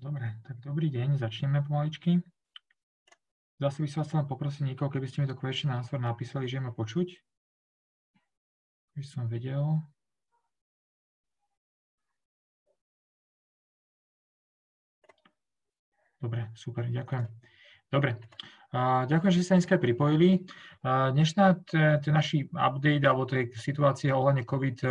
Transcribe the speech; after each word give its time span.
Dobre, 0.00 0.32
tak 0.48 0.56
dobrý 0.64 0.88
deň, 0.88 1.20
začneme 1.20 1.60
pomaličky. 1.60 2.24
Zase 3.60 3.84
by 3.84 3.88
som 3.92 4.00
vás 4.00 4.16
len 4.16 4.24
poprosiť 4.24 4.62
niekoho, 4.64 4.88
keby 4.88 5.04
ste 5.04 5.20
mi 5.20 5.28
to 5.28 5.36
question 5.36 5.68
answer 5.68 6.00
napísali, 6.00 6.48
že 6.48 6.56
ma 6.56 6.72
počuť. 6.72 7.20
By 8.96 9.04
som 9.04 9.28
vedel. 9.28 9.60
Dobre, 16.16 16.48
super, 16.56 16.88
ďakujem. 16.88 17.28
Dobre, 17.92 18.16
ďakujem, 18.72 19.32
že 19.34 19.38
ste 19.42 19.48
sa 19.50 19.56
dneska 19.58 19.76
pripojili. 19.82 20.46
Dnešná 20.86 21.68
ten 22.00 22.12
naši 22.16 22.48
update 22.56 23.04
alebo 23.04 23.28
tej 23.28 23.52
situácie 23.52 24.16
ohľadne 24.16 24.48
COVID, 24.48 24.80
e, 24.80 24.88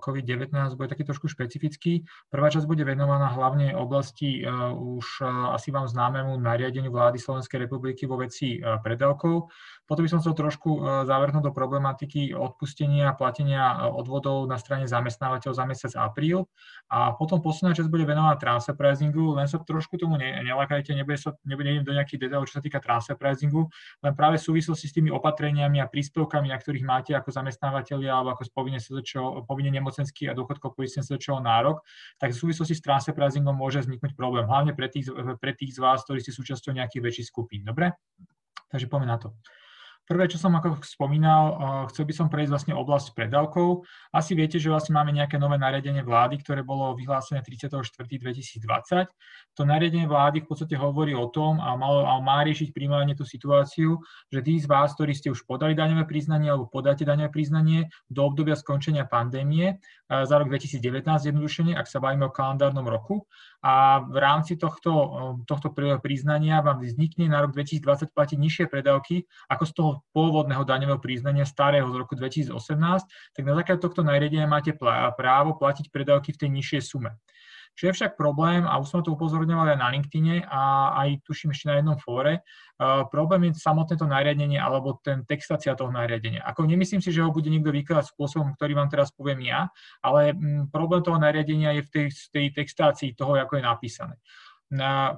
COVID-19 0.00 0.48
bude 0.80 0.88
taký 0.88 1.04
trošku 1.04 1.28
špecifický. 1.28 2.08
Prvá 2.32 2.48
časť 2.48 2.64
bude 2.64 2.88
venovaná 2.88 3.28
hlavne 3.36 3.76
oblasti 3.76 4.40
e, 4.40 4.48
už 4.72 5.20
e, 5.20 5.28
asi 5.52 5.68
vám 5.76 5.92
známemu 5.92 6.40
nariadeniu 6.40 6.88
vlády 6.88 7.20
Slovenskej 7.20 7.68
republiky 7.68 8.08
vo 8.08 8.16
veci 8.16 8.56
predávkov. 8.64 9.52
Potom 9.84 10.02
by 10.02 10.10
som 10.10 10.24
chcel 10.24 10.34
trošku 10.34 10.82
zavrhnúť 11.04 11.44
do 11.46 11.52
problematiky 11.52 12.32
odpustenia 12.32 13.12
platenia 13.12 13.86
odvodov 13.92 14.48
na 14.48 14.56
strane 14.56 14.88
zamestnávateľov 14.88 15.54
za 15.54 15.64
mesiac 15.68 15.92
apríl. 16.00 16.48
A 16.88 17.12
potom 17.12 17.44
posledná 17.44 17.76
časť 17.76 17.92
bude 17.92 18.08
venovaná 18.08 18.40
transfer 18.40 18.72
pricingu, 18.72 19.36
len 19.36 19.46
sa 19.46 19.60
trošku 19.60 20.00
tomu 20.00 20.16
nelakajte, 20.18 20.96
nebude 20.96 21.20
sa, 21.20 21.36
nebude 21.44 21.84
do 21.84 21.92
nejakých 21.92 22.26
detailov, 22.26 22.48
čo 22.48 22.58
sa 22.58 22.64
týka 22.64 22.80
transfer 22.80 23.15
pricingu, 23.16 23.68
len 24.04 24.12
práve 24.12 24.38
v 24.38 24.46
súvislosti 24.46 24.86
s 24.86 24.94
tými 24.94 25.10
opatreniami 25.10 25.80
a 25.82 25.90
príspevkami, 25.90 26.52
na 26.52 26.58
ktorých 26.60 26.84
máte 26.86 27.12
ako 27.16 27.32
zamestnávateľia 27.32 28.12
alebo 28.12 28.36
ako 28.36 28.48
povinne, 28.52 28.78
povinne 29.48 29.72
nemocenský 29.72 30.30
a 30.30 30.36
dôchodkov 30.36 30.76
poistenie 30.76 31.04
SZČO 31.04 31.40
nárok, 31.40 31.82
tak 32.20 32.32
v 32.32 32.40
súvislosti 32.40 32.76
s 32.76 32.84
transfer 32.84 33.16
pricingom 33.16 33.56
môže 33.56 33.82
vzniknúť 33.82 34.14
problém, 34.14 34.46
hlavne 34.46 34.76
pre 34.76 34.86
tých, 34.92 35.10
pre 35.40 35.56
tých 35.56 35.74
z 35.74 35.82
vás, 35.82 36.04
ktorí 36.04 36.22
ste 36.22 36.36
súčasťou 36.36 36.76
nejakých 36.76 37.02
väčších 37.02 37.28
skupín. 37.32 37.64
Dobre? 37.66 37.96
Takže 38.70 38.86
poďme 38.86 39.08
na 39.08 39.18
to. 39.18 39.34
Prvé, 40.06 40.30
čo 40.30 40.38
som 40.38 40.54
ako 40.54 40.86
spomínal, 40.86 41.42
eh, 41.50 41.56
chcel 41.90 42.06
by 42.06 42.14
som 42.14 42.26
prejsť 42.30 42.50
vlastne 42.54 42.74
oblasť 42.78 43.10
predávkov. 43.18 43.82
Asi 44.14 44.38
viete, 44.38 44.62
že 44.62 44.70
vlastne 44.70 44.94
máme 44.94 45.10
nejaké 45.10 45.34
nové 45.34 45.58
nariadenie 45.58 46.06
vlády, 46.06 46.38
ktoré 46.46 46.62
bolo 46.62 46.94
vyhlásené 46.94 47.42
34.2020. 47.42 49.10
To 49.58 49.62
nariadenie 49.66 50.06
vlády 50.06 50.46
v 50.46 50.48
podstate 50.48 50.78
hovorí 50.78 51.10
o 51.18 51.26
tom 51.26 51.58
a, 51.58 51.74
malo, 51.74 52.06
a 52.06 52.22
má 52.22 52.46
riešiť 52.46 52.70
primárne 52.70 53.18
tú 53.18 53.26
situáciu, 53.26 53.98
že 54.30 54.40
tí 54.46 54.62
z 54.62 54.70
vás, 54.70 54.94
ktorí 54.94 55.10
ste 55.10 55.34
už 55.34 55.42
podali 55.42 55.74
daňové 55.74 56.06
priznanie 56.06 56.54
alebo 56.54 56.70
podáte 56.70 57.02
daňové 57.02 57.34
priznanie 57.34 57.90
do 58.06 58.22
obdobia 58.22 58.54
skončenia 58.54 59.10
pandémie 59.10 59.82
za 60.06 60.34
rok 60.38 60.46
2019 60.48 61.02
zjednodušene, 61.02 61.74
ak 61.74 61.90
sa 61.90 61.98
bavíme 61.98 62.30
o 62.30 62.34
kalendárnom 62.34 62.86
roku, 62.86 63.26
a 63.66 63.98
v 64.06 64.16
rámci 64.22 64.54
tohto, 64.54 64.90
tohto 65.50 65.74
priznania 65.74 66.62
vám 66.62 66.78
vznikne 66.78 67.26
na 67.26 67.42
rok 67.42 67.50
2020 67.50 68.14
platiť 68.14 68.38
nižšie 68.38 68.64
predávky 68.70 69.26
ako 69.50 69.64
z 69.66 69.72
toho 69.74 69.90
pôvodného 70.14 70.62
daňového 70.62 71.02
priznania 71.02 71.42
starého 71.42 71.90
z 71.90 71.96
roku 71.98 72.14
2018, 72.14 72.54
tak 73.34 73.42
na 73.42 73.54
základe 73.58 73.82
tohto 73.82 74.06
nariadenia 74.06 74.46
máte 74.46 74.70
právo 75.18 75.58
platiť 75.58 75.90
predávky 75.90 76.30
v 76.30 76.40
tej 76.46 76.50
nižšej 76.54 76.82
sume. 76.86 77.10
Čo 77.76 77.92
je 77.92 77.92
však 77.92 78.16
problém, 78.16 78.64
a 78.64 78.80
už 78.80 78.88
som 78.88 79.00
to 79.04 79.12
upozorňoval 79.12 79.76
aj 79.76 79.78
na 79.78 79.92
LinkedIne 79.92 80.48
a 80.48 80.96
aj 80.96 81.20
tuším 81.28 81.52
ešte 81.52 81.68
na 81.68 81.76
jednom 81.76 82.00
fóre, 82.00 82.40
uh, 82.40 83.04
problém 83.12 83.52
je 83.52 83.60
samotné 83.60 84.00
to 84.00 84.08
nariadenie 84.08 84.56
alebo 84.56 84.96
ten 85.04 85.28
textácia 85.28 85.76
toho 85.76 85.92
nariadenia. 85.92 86.40
Ako 86.48 86.64
nemyslím 86.64 87.04
si, 87.04 87.12
že 87.12 87.20
ho 87.20 87.28
bude 87.28 87.52
niekto 87.52 87.68
vykladať 87.68 88.16
spôsobom, 88.16 88.56
ktorý 88.56 88.72
vám 88.80 88.88
teraz 88.88 89.12
poviem 89.12 89.44
ja, 89.44 89.68
ale 90.00 90.32
m, 90.32 90.72
problém 90.72 91.04
toho 91.04 91.20
nariadenia 91.20 91.76
je 91.76 91.82
v 91.84 91.90
tej, 91.92 92.06
tej 92.32 92.46
textácii 92.56 93.12
toho, 93.12 93.36
ako 93.36 93.60
je 93.60 93.64
napísané. 93.68 94.16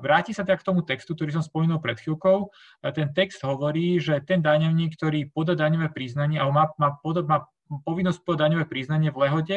Vráti 0.04 0.36
sa 0.36 0.44
teda 0.44 0.60
k 0.60 0.66
tomu 0.68 0.84
textu, 0.84 1.16
ktorý 1.16 1.32
som 1.32 1.40
spomínal 1.40 1.80
pred 1.80 1.96
chvíľkou. 1.96 2.52
Ten 2.92 3.16
text 3.16 3.40
hovorí, 3.40 3.96
že 3.96 4.20
ten 4.20 4.44
daňovník, 4.44 4.92
ktorý 4.92 5.32
podá 5.32 5.56
daňové 5.56 5.88
priznanie, 5.88 6.36
alebo 6.36 6.52
má, 6.52 6.66
má, 6.76 7.00
pod, 7.00 7.24
má 7.24 7.48
povinnosť 7.84 8.20
podať 8.24 8.40
daňové 8.44 8.64
priznanie 8.68 9.08
v 9.08 9.28
lehote 9.28 9.56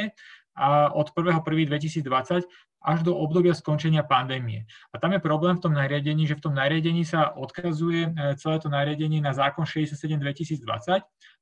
a 0.56 0.92
od 0.94 1.12
1.1.2020 1.16 2.44
až 2.82 3.06
do 3.06 3.14
obdobia 3.14 3.54
skončenia 3.54 4.02
pandémie. 4.02 4.66
A 4.90 4.98
tam 4.98 5.14
je 5.14 5.22
problém 5.22 5.54
v 5.54 5.64
tom 5.70 5.74
nariadení, 5.78 6.26
že 6.26 6.34
v 6.34 6.50
tom 6.50 6.54
nariadení 6.58 7.06
sa 7.06 7.30
odkazuje 7.38 8.10
e, 8.10 8.12
celé 8.42 8.58
to 8.58 8.74
nariadenie 8.74 9.22
na 9.22 9.38
zákon 9.38 9.70
67 9.70 10.18
2020 10.18 10.66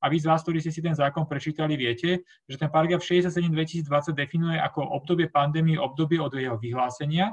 a 0.04 0.06
vy 0.12 0.18
z 0.20 0.26
vás, 0.28 0.44
ktorí 0.44 0.60
ste 0.60 0.76
si 0.76 0.84
ten 0.84 0.92
zákon 0.92 1.24
prečítali, 1.24 1.80
viete, 1.80 2.28
že 2.44 2.56
ten 2.60 2.68
paragraf 2.68 3.00
67 3.00 3.56
2020 3.56 4.12
definuje 4.12 4.60
ako 4.60 4.84
obdobie 4.84 5.32
pandémie 5.32 5.80
obdobie 5.80 6.20
od 6.20 6.36
jeho 6.36 6.60
vyhlásenia, 6.60 7.32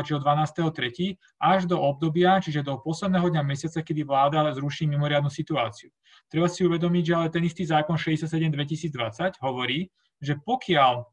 čiže 0.00 0.16
od 0.16 0.24
12.3. 0.24 1.20
až 1.36 1.68
do 1.68 1.76
obdobia, 1.76 2.40
čiže 2.40 2.64
do 2.64 2.80
posledného 2.80 3.28
dňa 3.28 3.42
mesiaca, 3.44 3.84
kedy 3.84 4.08
vláda 4.08 4.48
zruší 4.56 4.88
mimoriadnu 4.88 5.28
situáciu. 5.28 5.92
Treba 6.32 6.48
si 6.48 6.64
uvedomiť, 6.64 7.04
že 7.04 7.14
ale 7.14 7.28
ten 7.28 7.44
istý 7.44 7.68
zákon 7.68 8.00
67 8.00 8.32
2020 8.48 9.44
hovorí, 9.44 9.92
že 10.20 10.36
pokiaľ 10.38 11.04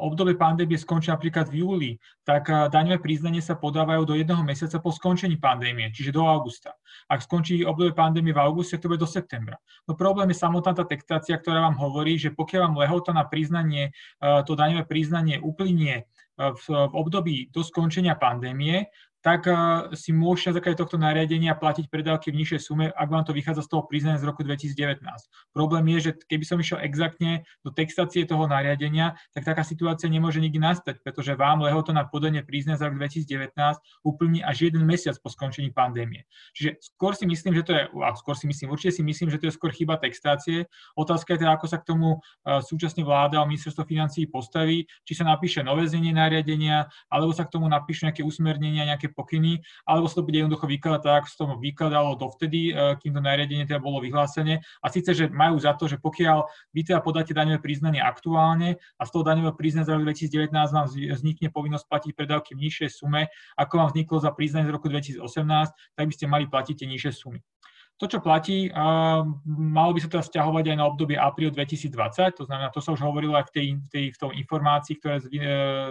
obdobie 0.00 0.40
pandémie 0.40 0.80
skončí 0.80 1.12
napríklad 1.12 1.52
v 1.52 1.60
júli, 1.60 1.90
tak 2.24 2.48
daňové 2.48 2.96
priznanie 2.96 3.44
sa 3.44 3.52
podávajú 3.52 4.08
do 4.08 4.16
jedného 4.16 4.40
mesiaca 4.40 4.80
po 4.80 4.88
skončení 4.88 5.36
pandémie, 5.36 5.92
čiže 5.92 6.16
do 6.16 6.24
augusta. 6.24 6.72
Ak 7.04 7.20
skončí 7.20 7.60
obdobie 7.60 7.92
pandémie 7.92 8.32
v 8.32 8.40
auguste, 8.40 8.80
to 8.80 8.88
bude 8.88 9.04
do 9.04 9.04
septembra. 9.04 9.60
No 9.84 9.92
problém 9.92 10.32
je 10.32 10.40
samotná 10.40 10.72
tá 10.72 10.88
textácia, 10.88 11.36
ktorá 11.36 11.68
vám 11.68 11.76
hovorí, 11.76 12.16
že 12.16 12.32
pokiaľ 12.32 12.72
vám 12.72 12.80
lehota 12.80 13.12
na 13.12 13.28
priznanie, 13.28 13.92
to 14.48 14.56
daňové 14.56 14.88
priznanie 14.88 15.36
uplynie 15.44 16.08
v 16.40 16.66
období 16.96 17.52
do 17.52 17.60
skončenia 17.60 18.16
pandémie, 18.16 18.88
tak 19.20 19.44
uh, 19.44 19.92
si 19.92 20.16
môžete 20.16 20.50
na 20.50 20.54
základe 20.60 20.76
tohto 20.80 20.96
nariadenia 20.96 21.52
platiť 21.52 21.92
predávky 21.92 22.32
v 22.32 22.40
nižšej 22.40 22.60
sume, 22.60 22.88
ak 22.88 23.08
vám 23.08 23.24
to 23.28 23.36
vychádza 23.36 23.68
z 23.68 23.68
toho 23.68 23.84
priznania 23.84 24.16
z 24.16 24.24
roku 24.24 24.40
2019. 24.40 25.04
Problém 25.52 25.84
je, 25.96 25.98
že 26.08 26.10
keby 26.24 26.44
som 26.48 26.56
išiel 26.56 26.80
exaktne 26.80 27.44
do 27.60 27.68
textácie 27.68 28.24
toho 28.24 28.48
nariadenia, 28.48 29.20
tak 29.36 29.44
taká 29.44 29.60
situácia 29.60 30.08
nemôže 30.08 30.40
nikdy 30.40 30.56
nastať, 30.56 31.04
pretože 31.04 31.36
vám 31.36 31.60
lehoto 31.60 31.92
na 31.92 32.08
podanie 32.08 32.40
priznania 32.40 32.80
za 32.80 32.88
rok 32.88 32.96
2019 32.96 33.52
úplne 34.08 34.40
až 34.40 34.72
jeden 34.72 34.88
mesiac 34.88 35.20
po 35.20 35.28
skončení 35.28 35.68
pandémie. 35.68 36.24
Čiže 36.56 36.80
skôr 36.80 37.12
si 37.12 37.28
myslím, 37.28 37.52
že 37.60 37.62
to 37.62 37.72
je, 37.76 37.82
a 37.92 38.10
skôr 38.16 38.34
si 38.34 38.48
myslím, 38.48 38.72
určite 38.72 38.96
si 38.96 39.02
myslím, 39.04 39.28
že 39.28 39.36
to 39.36 39.52
je 39.52 39.54
skôr 39.54 39.68
chyba 39.68 40.00
textácie. 40.00 40.64
Otázka 40.96 41.36
je 41.36 41.44
teda, 41.44 41.60
ako 41.60 41.66
sa 41.68 41.76
k 41.76 41.92
tomu 41.92 42.16
uh, 42.16 42.64
súčasne 42.64 43.04
vláda 43.04 43.44
a 43.44 43.44
ministerstvo 43.44 43.84
financií 43.84 44.24
postaví, 44.24 44.88
či 45.04 45.12
sa 45.12 45.28
napíše 45.28 45.60
nové 45.60 45.84
znenie 45.84 46.16
nariadenia, 46.16 46.88
alebo 47.12 47.36
sa 47.36 47.44
k 47.44 47.52
tomu 47.52 47.68
napíšu 47.68 48.08
nejaké 48.08 48.24
usmernenia, 48.24 48.88
nejaké 48.88 49.09
pokyny, 49.12 49.60
alebo 49.84 50.06
sa 50.06 50.20
to 50.20 50.26
bude 50.26 50.36
jednoducho 50.38 50.66
vykladať 50.66 51.00
tak, 51.02 51.16
ako 51.22 51.28
sa 51.28 51.36
to 51.36 51.44
vykladalo 51.58 52.10
dovtedy, 52.16 52.70
e, 52.70 52.96
kým 52.98 53.12
to 53.14 53.20
nariadenie 53.20 53.64
teda 53.66 53.82
bolo 53.82 54.00
vyhlásené. 54.00 54.62
A 54.80 54.86
síce, 54.88 55.12
že 55.12 55.28
majú 55.28 55.58
za 55.60 55.74
to, 55.74 55.90
že 55.90 56.00
pokiaľ 56.00 56.46
vy 56.74 56.80
teda 56.86 57.00
podáte 57.02 57.34
daňové 57.36 57.60
priznanie 57.60 58.00
aktuálne 58.00 58.80
a 58.98 59.02
z 59.04 59.10
toho 59.10 59.22
daňového 59.26 59.54
priznania 59.54 59.88
za 59.88 59.94
rok 59.96 60.04
2019 60.08 60.50
vám 60.52 60.86
vznikne 60.90 61.48
povinnosť 61.50 61.84
platiť 61.86 62.10
predávky 62.16 62.54
v 62.54 62.68
nižšej 62.68 62.88
sume, 62.90 63.28
ako 63.56 63.72
vám 63.80 63.88
vzniklo 63.92 64.16
za 64.22 64.30
priznanie 64.34 64.66
z 64.68 64.74
roku 64.74 64.86
2018, 64.88 65.22
tak 65.96 66.04
by 66.04 66.12
ste 66.14 66.26
mali 66.26 66.44
platiť 66.46 66.74
tie 66.84 66.88
nižšie 66.88 67.12
sumy. 67.12 67.40
To, 68.00 68.08
čo 68.08 68.24
platí, 68.24 68.72
malo 69.44 69.92
by 69.92 70.00
sa 70.00 70.08
teda 70.08 70.24
stiahovať 70.24 70.72
aj 70.72 70.76
na 70.80 70.88
obdobie 70.88 71.20
apríl 71.20 71.52
2020, 71.52 72.32
to 72.32 72.48
znamená, 72.48 72.72
to 72.72 72.80
sa 72.80 72.96
už 72.96 73.04
hovorilo 73.04 73.36
aj 73.36 73.52
v 73.52 73.52
tej, 73.52 73.66
v 73.76 73.88
tej, 73.92 74.04
v 74.08 74.16
tej 74.16 74.30
informácii, 74.40 74.94
ktoré 74.96 75.20
e, 75.20 75.28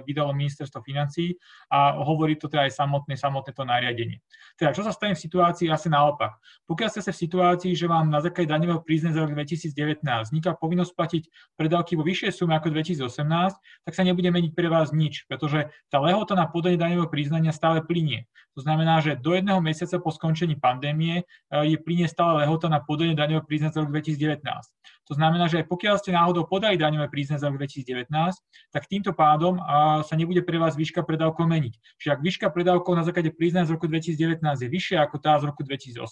vydalo 0.10 0.34
ministerstvo 0.34 0.82
financí 0.82 1.38
a 1.70 2.02
hovorí 2.02 2.34
to 2.34 2.50
teda 2.50 2.66
aj 2.66 2.74
samotné, 2.82 3.14
samotné 3.14 3.54
to 3.54 3.62
nariadenie. 3.62 4.18
Teda, 4.58 4.74
čo 4.74 4.82
sa 4.82 4.90
stane 4.90 5.14
v 5.14 5.22
situácii 5.22 5.70
asi 5.70 5.86
naopak. 5.94 6.42
Pokiaľ 6.66 6.90
ste 6.90 7.06
sa 7.06 7.14
v 7.14 7.22
situácii, 7.30 7.78
že 7.78 7.86
vám 7.86 8.10
na 8.10 8.26
základe 8.26 8.50
daňového 8.50 8.82
priznania 8.82 9.14
za 9.14 9.30
rok 9.30 9.38
2019 9.38 10.02
vzniká 10.02 10.58
povinnosť 10.58 10.92
platiť 10.98 11.24
predávky 11.62 11.94
vo 11.94 12.02
vyššej 12.02 12.42
sume 12.42 12.58
ako 12.58 12.74
2018, 12.74 13.06
tak 13.86 13.94
sa 13.94 14.02
nebude 14.02 14.34
meniť 14.34 14.58
pre 14.58 14.66
vás 14.66 14.90
nič, 14.90 15.30
pretože 15.30 15.70
tá 15.94 16.02
lehota 16.02 16.34
na 16.34 16.50
podanie 16.50 16.82
daňového 16.82 17.06
priznania 17.06 17.54
stále 17.54 17.86
plinie. 17.86 18.26
To 18.58 18.66
znamená, 18.66 19.00
že 19.00 19.16
do 19.16 19.38
jedného 19.38 19.62
mesiaca 19.64 20.02
po 20.04 20.12
skončení 20.12 20.60
pandémie 20.60 21.24
e, 21.24 21.26
je 21.70 21.78
plinie 21.80 21.99
uplynie 22.00 22.08
stále 22.08 22.48
lehota 22.48 22.72
na 22.72 22.80
podanie 22.80 23.12
daňového 23.12 23.44
priznania 23.44 23.76
za 23.76 23.84
rok 23.84 23.92
2019. 23.92 24.40
To 25.12 25.14
znamená, 25.18 25.52
že 25.52 25.68
pokiaľ 25.68 25.96
ste 26.00 26.16
náhodou 26.16 26.48
podali 26.48 26.80
daňové 26.80 27.12
priznanie 27.12 27.44
za 27.44 27.52
rok 27.52 27.60
2019, 27.60 28.08
tak 28.72 28.88
týmto 28.88 29.12
pádom 29.12 29.60
sa 30.08 30.14
nebude 30.16 30.40
pre 30.48 30.56
vás 30.56 30.80
výška 30.80 31.04
predávkov 31.04 31.44
meniť. 31.44 31.74
Čiže 32.00 32.12
ak 32.16 32.22
výška 32.24 32.48
predávkov 32.56 32.94
na 32.96 33.04
základe 33.04 33.36
priznania 33.36 33.68
z 33.68 33.76
roku 33.76 33.92
2019 33.92 34.40
je 34.40 34.70
vyššia 34.72 34.98
ako 35.04 35.16
tá 35.20 35.36
z 35.42 35.44
roku 35.52 35.62
2018, 35.68 36.08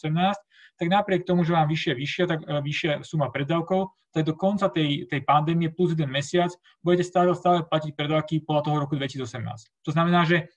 tak 0.77 0.87
napriek 0.91 1.23
tomu, 1.23 1.47
že 1.47 1.55
vám 1.55 1.71
vyššia, 1.71 1.93
vyššia, 1.95 2.23
tak, 2.27 2.39
e, 2.43 2.53
vyššia 2.59 2.91
suma 3.07 3.31
predávkov, 3.31 3.95
tak 4.11 4.27
do 4.27 4.33
konca 4.35 4.67
tej, 4.67 5.07
tej 5.07 5.21
pandémie 5.23 5.71
plus 5.71 5.93
jeden 5.93 6.09
mesiac 6.09 6.51
budete 6.83 7.05
stále, 7.07 7.31
stále 7.37 7.63
platiť 7.63 7.93
predávky 7.95 8.43
podľa 8.43 8.61
toho 8.65 8.77
roku 8.81 8.93
2018. 8.97 9.71
To 9.85 9.91
znamená, 9.93 10.25
že 10.25 10.51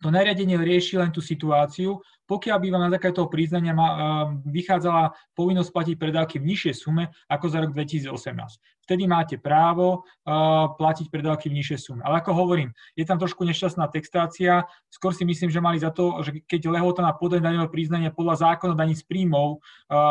to 0.00 0.08
nariadenie 0.08 0.56
rieši 0.56 0.96
len 0.96 1.12
tú 1.12 1.20
situáciu, 1.20 2.00
pokiaľ 2.30 2.56
by 2.62 2.68
vám 2.70 2.82
na 2.86 3.00
toho 3.02 3.26
priznania 3.26 3.74
vychádzala 4.46 5.10
povinnosť 5.34 5.70
platiť 5.74 5.94
predávky 5.98 6.38
v 6.38 6.54
nižšej 6.54 6.74
sume 6.78 7.10
ako 7.26 7.46
za 7.50 7.58
rok 7.58 7.74
2018 7.74 8.14
vtedy 8.90 9.06
máte 9.06 9.38
právo 9.38 10.02
platiť 10.74 11.14
predávky 11.14 11.46
v 11.46 11.62
nižšej 11.62 11.78
sume. 11.78 12.02
Ale 12.02 12.18
ako 12.18 12.34
hovorím, 12.34 12.74
je 12.98 13.06
tam 13.06 13.22
trošku 13.22 13.46
nešťastná 13.46 13.86
textácia. 13.86 14.66
Skôr 14.90 15.14
si 15.14 15.22
myslím, 15.22 15.46
že 15.46 15.62
mali 15.62 15.78
za 15.78 15.94
to, 15.94 16.18
že 16.26 16.42
keď 16.42 16.74
lehota 16.74 17.06
na 17.06 17.14
podanie 17.14 17.38
daňového 17.38 17.70
priznania 17.70 18.10
podľa 18.10 18.50
zákona 18.50 18.74
daní 18.74 18.98
z 18.98 19.06
príjmov 19.06 19.62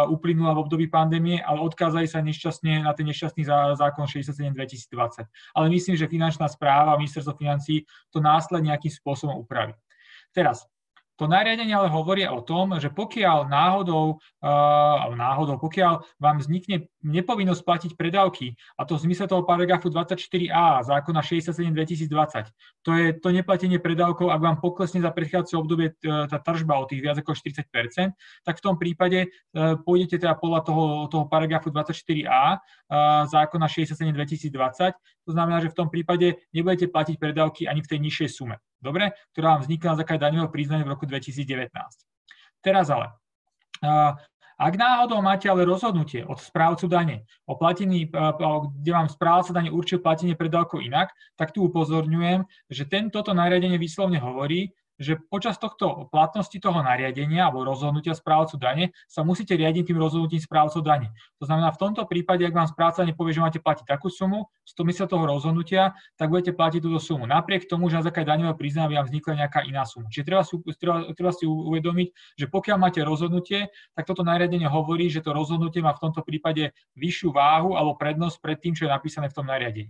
uplynula 0.08 0.56
v 0.56 0.64
období 0.64 0.88
pandémie, 0.88 1.44
ale 1.44 1.60
odkázali 1.60 2.08
sa 2.08 2.24
nešťastne 2.24 2.88
na 2.88 2.96
ten 2.96 3.04
nešťastný 3.12 3.44
zákon 3.76 4.08
67 4.08 4.56
2020. 4.56 5.28
Ale 5.28 5.66
myslím, 5.76 6.00
že 6.00 6.08
finančná 6.08 6.48
správa 6.48 6.96
ministerstvo 6.96 7.36
financí 7.36 7.84
to 8.16 8.24
následne 8.24 8.72
nejakým 8.72 8.96
spôsobom 8.96 9.44
upraví. 9.44 9.76
Teraz, 10.32 10.72
to 11.20 11.28
nariadenie 11.28 11.76
ale 11.76 11.92
hovorí 11.92 12.24
o 12.24 12.40
tom, 12.40 12.80
že 12.80 12.88
pokiaľ 12.88 13.52
náhodou, 13.52 14.24
uh, 14.40 15.12
náhodou, 15.20 15.60
pokiaľ 15.60 16.00
vám 16.16 16.40
vznikne 16.40 16.88
nepovinnosť 17.04 17.62
platiť 17.64 17.92
predávky, 17.96 18.56
a 18.76 18.84
to 18.84 19.00
v 19.00 19.10
zmysle 19.10 19.32
toho 19.32 19.48
paragrafu 19.48 19.88
24a 19.88 20.84
zákona 20.84 21.22
67 21.24 21.72
2020, 21.72 22.52
to 22.84 22.90
je 22.92 23.06
to 23.16 23.30
neplatenie 23.32 23.80
predávkov, 23.80 24.28
ak 24.32 24.42
vám 24.44 24.58
poklesne 24.60 25.00
za 25.00 25.12
predchádzajúce 25.12 25.56
obdobie 25.56 25.96
tá 26.04 26.38
tržba 26.44 26.80
o 26.80 26.88
tých 26.88 27.00
viac 27.00 27.16
ako 27.20 27.32
40% 27.36 28.12
tak 28.44 28.56
v 28.60 28.64
tom 28.64 28.76
prípade 28.76 29.28
uh, 29.28 29.80
pôjdete 29.80 30.20
teda 30.20 30.36
podľa 30.36 30.62
toho, 30.68 30.86
toho 31.08 31.26
paragrafu 31.32 31.72
24a 31.72 32.60
uh, 32.60 33.24
zákona 33.28 33.66
67 33.68 34.12
2020, 34.12 34.96
to 35.26 35.32
znamená, 35.32 35.64
že 35.64 35.72
v 35.72 35.78
tom 35.78 35.88
prípade 35.88 36.36
nebudete 36.52 36.92
platiť 36.92 37.16
predávky 37.16 37.70
ani 37.70 37.80
v 37.86 37.90
tej 37.90 38.00
nižšej 38.04 38.30
sume. 38.30 38.56
Dobre, 38.80 39.12
ktorá 39.36 39.60
vám 39.60 39.68
vznikla 39.68 39.88
na 39.96 39.98
základe 40.04 40.24
daňového 40.24 40.52
priznania 40.52 40.88
v 40.88 40.94
roku 40.96 41.04
2019. 41.04 41.70
Teraz 42.60 42.92
ale, 42.92 43.16
ak 44.60 44.76
náhodou 44.76 45.24
máte 45.24 45.48
ale 45.48 45.64
rozhodnutie 45.64 46.28
od 46.28 46.36
správcu 46.36 46.92
dane 46.92 47.24
o 47.48 47.56
platení, 47.56 48.12
kde 48.76 48.92
vám 48.92 49.08
správca 49.08 49.56
dane 49.56 49.72
určil 49.72 50.04
platenie 50.04 50.36
predávkov 50.36 50.84
inak, 50.84 51.16
tak 51.40 51.56
tu 51.56 51.64
upozorňujem, 51.72 52.44
že 52.68 52.84
tento 52.92 53.24
nariadenie 53.24 53.80
výslovne 53.80 54.20
hovorí, 54.20 54.68
že 55.00 55.16
počas 55.16 55.56
tohto 55.56 56.12
platnosti 56.12 56.60
toho 56.60 56.84
nariadenia 56.84 57.48
alebo 57.48 57.64
rozhodnutia 57.64 58.12
správcu 58.12 58.60
dane 58.60 58.92
sa 59.08 59.24
musíte 59.24 59.56
riadiť 59.56 59.90
tým 59.90 59.98
rozhodnutím 59.98 60.44
správcov 60.44 60.84
dane. 60.84 61.16
To 61.40 61.48
znamená, 61.48 61.72
v 61.72 61.80
tomto 61.80 62.04
prípade, 62.04 62.44
ak 62.44 62.52
vám 62.52 62.68
správca 62.68 63.08
nepovie, 63.08 63.32
že 63.32 63.42
máte 63.42 63.60
platiť 63.64 63.88
takú 63.88 64.12
sumu, 64.12 64.52
z 64.68 64.72
toho 64.76 64.86
mysle 64.92 65.08
toho 65.08 65.24
rozhodnutia, 65.26 65.96
tak 66.20 66.30
budete 66.30 66.52
platiť 66.54 66.84
túto 66.84 67.00
sumu. 67.00 67.24
Napriek 67.26 67.66
tomu, 67.66 67.88
že 67.88 67.98
na 67.98 68.06
základe 68.06 68.28
daňového 68.28 68.60
priznania 68.60 69.00
vám 69.00 69.08
vznikla 69.08 69.34
nejaká 69.48 69.60
iná 69.66 69.88
suma. 69.88 70.12
Čiže 70.12 70.26
treba, 70.28 70.44
treba, 70.78 70.98
treba 71.16 71.32
si 71.32 71.48
uvedomiť, 71.48 72.08
že 72.38 72.46
pokiaľ 72.52 72.78
máte 72.78 73.00
rozhodnutie, 73.02 73.72
tak 73.96 74.04
toto 74.04 74.22
nariadenie 74.22 74.68
hovorí, 74.68 75.08
že 75.08 75.24
to 75.24 75.32
rozhodnutie 75.32 75.80
má 75.80 75.96
v 75.96 76.04
tomto 76.12 76.22
prípade 76.22 76.76
vyššiu 77.00 77.32
váhu 77.32 77.80
alebo 77.80 77.96
prednosť 77.96 78.38
pred 78.44 78.60
tým, 78.60 78.76
čo 78.76 78.86
je 78.86 78.92
napísané 78.92 79.32
v 79.32 79.38
tom 79.40 79.48
nariadení. 79.48 79.90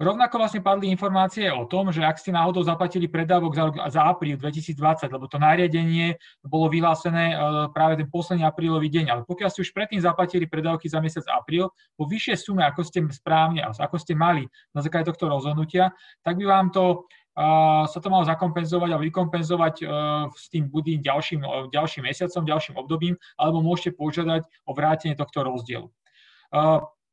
Rovnako 0.00 0.40
vlastne 0.40 0.64
padli 0.64 0.88
informácie 0.88 1.52
o 1.52 1.68
tom, 1.68 1.92
že 1.92 2.00
ak 2.00 2.16
ste 2.16 2.32
náhodou 2.32 2.64
zaplatili 2.64 3.04
predávok 3.04 3.52
za, 3.52 3.64
za 3.92 4.08
apríl 4.08 4.40
2020, 4.40 5.12
lebo 5.12 5.28
to 5.28 5.36
nariadenie 5.36 6.16
bolo 6.40 6.72
vyhlásené 6.72 7.36
e, 7.36 7.68
práve 7.76 8.00
ten 8.00 8.08
posledný 8.08 8.48
aprílový 8.48 8.88
deň, 8.88 9.06
ale 9.12 9.22
pokiaľ 9.28 9.52
ste 9.52 9.60
už 9.60 9.76
predtým 9.76 10.00
zaplatili 10.00 10.48
predávky 10.48 10.88
za 10.88 11.04
mesiac 11.04 11.28
apríl 11.28 11.68
po 12.00 12.08
vyššej 12.08 12.48
sume, 12.48 12.64
ako 12.64 12.80
ste 12.80 13.04
správne, 13.12 13.60
ako 13.60 13.96
ste 14.00 14.16
mali 14.16 14.48
na 14.72 14.80
základe 14.80 15.12
tohto 15.12 15.28
rozhodnutia, 15.28 15.92
tak 16.24 16.40
by 16.40 16.48
vám 16.48 16.72
to 16.72 17.04
uh, 17.36 17.84
sa 17.84 18.00
to 18.00 18.08
malo 18.08 18.24
zakompenzovať 18.24 18.96
a 18.96 19.02
vykompenzovať 19.04 19.74
uh, 19.84 19.90
s 20.32 20.48
tým 20.48 20.72
budým 20.72 21.04
ďalším, 21.04 21.44
ďalším 21.76 22.08
mesiacom, 22.08 22.48
ďalším 22.48 22.80
obdobím, 22.80 23.20
alebo 23.36 23.60
môžete 23.60 24.00
požiadať 24.00 24.48
o 24.64 24.72
vrátenie 24.72 25.12
tohto 25.12 25.44
rozdielu. 25.44 25.92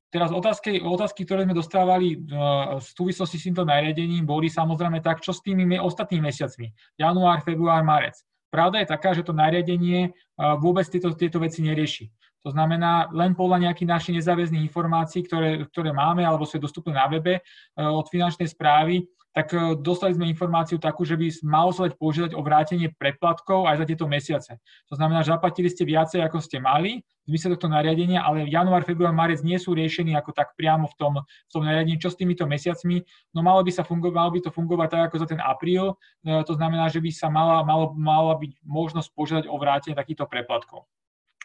Teraz 0.07 0.31
otázky, 0.31 0.79
otázky, 0.79 1.27
ktoré 1.27 1.43
sme 1.43 1.51
dostávali 1.51 2.15
uh, 2.15 2.79
v 2.79 2.87
súvislosti 2.95 3.35
s 3.35 3.45
týmto 3.51 3.67
nariadením, 3.67 4.23
boli 4.23 4.47
samozrejme 4.47 5.03
tak, 5.03 5.19
čo 5.19 5.35
s 5.35 5.43
tými 5.43 5.75
ostatnými 5.75 6.31
mesiacmi, 6.31 6.71
január, 6.95 7.43
február, 7.43 7.83
marec. 7.83 8.15
Pravda 8.47 8.79
je 8.79 8.87
taká, 8.87 9.11
že 9.11 9.27
to 9.27 9.35
nariadenie 9.35 10.15
uh, 10.15 10.55
vôbec 10.55 10.87
tieto, 10.87 11.11
tieto 11.11 11.43
veci 11.43 11.59
nerieši. 11.59 12.07
To 12.47 12.55
znamená, 12.55 13.11
len 13.11 13.35
podľa 13.35 13.67
nejakých 13.67 13.91
našich 13.91 14.15
nezáväzných 14.23 14.71
informácií, 14.71 15.27
ktoré, 15.27 15.67
ktoré 15.67 15.91
máme 15.91 16.23
alebo 16.23 16.47
sú 16.47 16.55
dostupné 16.55 16.95
na 16.95 17.11
webe 17.11 17.43
uh, 17.43 17.91
od 17.91 18.07
finančnej 18.07 18.47
správy, 18.47 19.03
tak 19.35 19.53
e, 19.53 19.75
dostali 19.79 20.15
sme 20.15 20.29
informáciu 20.29 20.79
takú, 20.81 21.03
že 21.03 21.17
by 21.19 21.27
malo 21.45 21.71
sa 21.75 21.87
dať 21.87 21.95
požiadať 21.99 22.31
o 22.33 22.41
vrátenie 22.41 22.91
preplatkov 22.95 23.67
aj 23.67 23.83
za 23.83 23.85
tieto 23.85 24.05
mesiace. 24.09 24.51
To 24.87 24.95
znamená, 24.97 25.21
že 25.21 25.35
zaplatili 25.35 25.67
ste 25.67 25.83
viacej, 25.83 26.23
ako 26.23 26.37
ste 26.41 26.57
mali, 26.59 27.05
v 27.27 27.35
zmysle 27.35 27.59
tohto 27.59 27.67
nariadenia, 27.67 28.23
ale 28.23 28.47
január, 28.47 28.87
február, 28.87 29.11
marec 29.11 29.43
nie 29.43 29.59
sú 29.59 29.75
riešení 29.75 30.15
ako 30.15 30.31
tak 30.31 30.55
priamo 30.55 30.87
v 30.87 30.95
tom, 30.95 31.13
v 31.27 31.51
tom 31.51 31.67
nariadení, 31.67 31.99
čo 31.99 32.07
s 32.07 32.15
týmito 32.15 32.47
mesiacmi. 32.47 33.03
No 33.35 33.43
malo 33.43 33.59
by, 33.67 33.71
sa 33.75 33.83
fungo, 33.83 34.15
malo 34.15 34.31
by 34.31 34.47
to 34.47 34.51
fungovať 34.51 34.87
tak, 34.95 35.01
ako 35.11 35.15
za 35.19 35.27
ten 35.35 35.41
apríl, 35.43 35.99
e, 36.23 36.41
to 36.47 36.55
znamená, 36.55 36.87
že 36.87 37.03
by 37.03 37.11
sa 37.11 37.27
mala, 37.27 37.67
malo, 37.67 37.91
mala 37.99 38.39
byť 38.39 38.63
možnosť 38.63 39.09
požiadať 39.11 39.45
o 39.51 39.55
vrátenie 39.59 39.95
takýchto 39.99 40.23
preplatkov. 40.23 40.87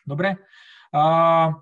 Dobre? 0.06 0.38
Uh, 0.92 1.56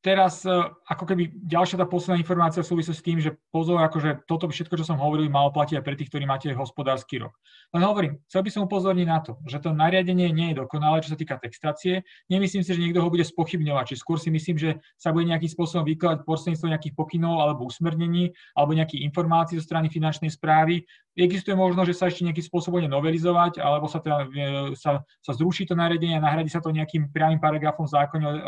teraz 0.00 0.44
e, 0.48 0.52
ako 0.88 1.04
keby 1.04 1.28
ďalšia 1.44 1.76
tá 1.76 1.84
posledná 1.84 2.16
informácia 2.20 2.64
v 2.64 2.70
súvislosti 2.72 3.00
s 3.00 3.06
tým, 3.06 3.18
že 3.20 3.36
pozor, 3.52 3.80
akože 3.84 4.24
toto 4.24 4.48
všetko, 4.48 4.80
čo 4.80 4.84
som 4.88 4.96
hovoril, 4.96 5.28
malo 5.28 5.52
platiť 5.52 5.80
aj 5.80 5.84
pre 5.84 5.94
tých, 5.96 6.08
ktorí 6.08 6.24
máte 6.24 6.48
hospodársky 6.56 7.20
rok. 7.20 7.36
Len 7.76 7.84
hovorím, 7.84 8.18
chcel 8.26 8.42
by 8.42 8.50
som 8.50 8.64
upozorniť 8.64 9.06
na 9.06 9.20
to, 9.20 9.36
že 9.44 9.60
to 9.60 9.76
nariadenie 9.76 10.32
nie 10.32 10.52
je 10.52 10.64
dokonalé, 10.64 11.04
čo 11.04 11.12
sa 11.12 11.18
týka 11.20 11.36
textácie. 11.36 12.02
Nemyslím 12.32 12.64
si, 12.64 12.72
že 12.72 12.80
niekto 12.80 13.04
ho 13.04 13.12
bude 13.12 13.22
spochybňovať, 13.22 13.84
či 13.92 14.00
skôr 14.00 14.16
si 14.16 14.32
myslím, 14.32 14.56
že 14.56 14.80
sa 14.96 15.12
bude 15.12 15.28
nejakým 15.28 15.52
spôsobom 15.52 15.84
vykladať 15.84 16.24
prostredníctvom 16.24 16.72
nejakých 16.72 16.96
pokynov 16.96 17.44
alebo 17.44 17.68
usmernení 17.68 18.32
alebo 18.56 18.72
nejakých 18.72 19.04
informácií 19.04 19.60
zo 19.60 19.64
strany 19.68 19.92
finančnej 19.92 20.32
správy. 20.32 20.88
Existuje 21.18 21.58
možnosť, 21.58 21.88
že 21.90 21.98
sa 21.98 22.06
ešte 22.06 22.22
nejakým 22.22 22.46
spôsobom 22.46 22.78
novelizovať, 22.86 23.58
alebo 23.58 23.90
sa, 23.90 23.98
teda, 23.98 24.30
e, 24.30 24.78
sa, 24.78 25.02
sa 25.02 25.32
zruší 25.34 25.66
to 25.66 25.74
nariadenie 25.74 26.16
a 26.16 26.22
nahradí 26.22 26.46
sa 26.46 26.62
to 26.62 26.70
nejakým 26.70 27.10
priamým 27.10 27.42
paragrafom 27.42 27.84
v 27.84 27.94
zákone 27.98 28.26
e, 28.26 28.38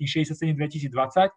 tým 0.00 0.08
67 0.24 0.56
2020 0.56 1.28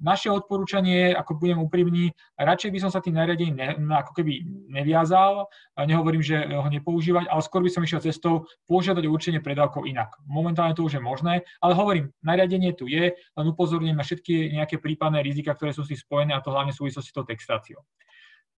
naše 0.00 0.32
odporúčanie 0.32 1.12
je, 1.12 1.16
ako 1.16 1.36
budem 1.36 1.60
úprimný, 1.60 2.08
radšej 2.40 2.70
by 2.72 2.78
som 2.80 2.90
sa 2.90 3.04
tým 3.04 3.20
nariadením 3.20 3.54
ne, 3.54 3.68
ako 3.92 4.16
keby 4.16 4.40
neviazal, 4.72 5.46
nehovorím, 5.76 6.24
že 6.24 6.40
ho 6.48 6.64
nepoužívať, 6.72 7.28
ale 7.28 7.40
skôr 7.44 7.60
by 7.60 7.70
som 7.70 7.84
išiel 7.84 8.00
cestou 8.00 8.48
požiadať 8.64 9.04
o 9.04 9.12
určenie 9.12 9.44
predávkov 9.44 9.84
inak. 9.84 10.16
Momentálne 10.24 10.72
to 10.72 10.88
už 10.88 10.98
je 10.98 11.02
možné, 11.04 11.44
ale 11.60 11.76
hovorím, 11.76 12.08
nariadenie 12.24 12.72
tu 12.72 12.88
je, 12.88 13.12
len 13.12 13.46
upozorním 13.46 14.00
na 14.00 14.04
všetky 14.04 14.56
nejaké 14.56 14.80
prípadné 14.80 15.20
rizika, 15.20 15.52
ktoré 15.52 15.76
sú 15.76 15.84
si 15.84 16.00
spojené 16.00 16.32
a 16.32 16.40
to 16.40 16.50
hlavne 16.50 16.72
v 16.72 16.80
súvislosti 16.80 17.12
s 17.12 17.16
tou 17.16 17.28
textáciou. 17.28 17.84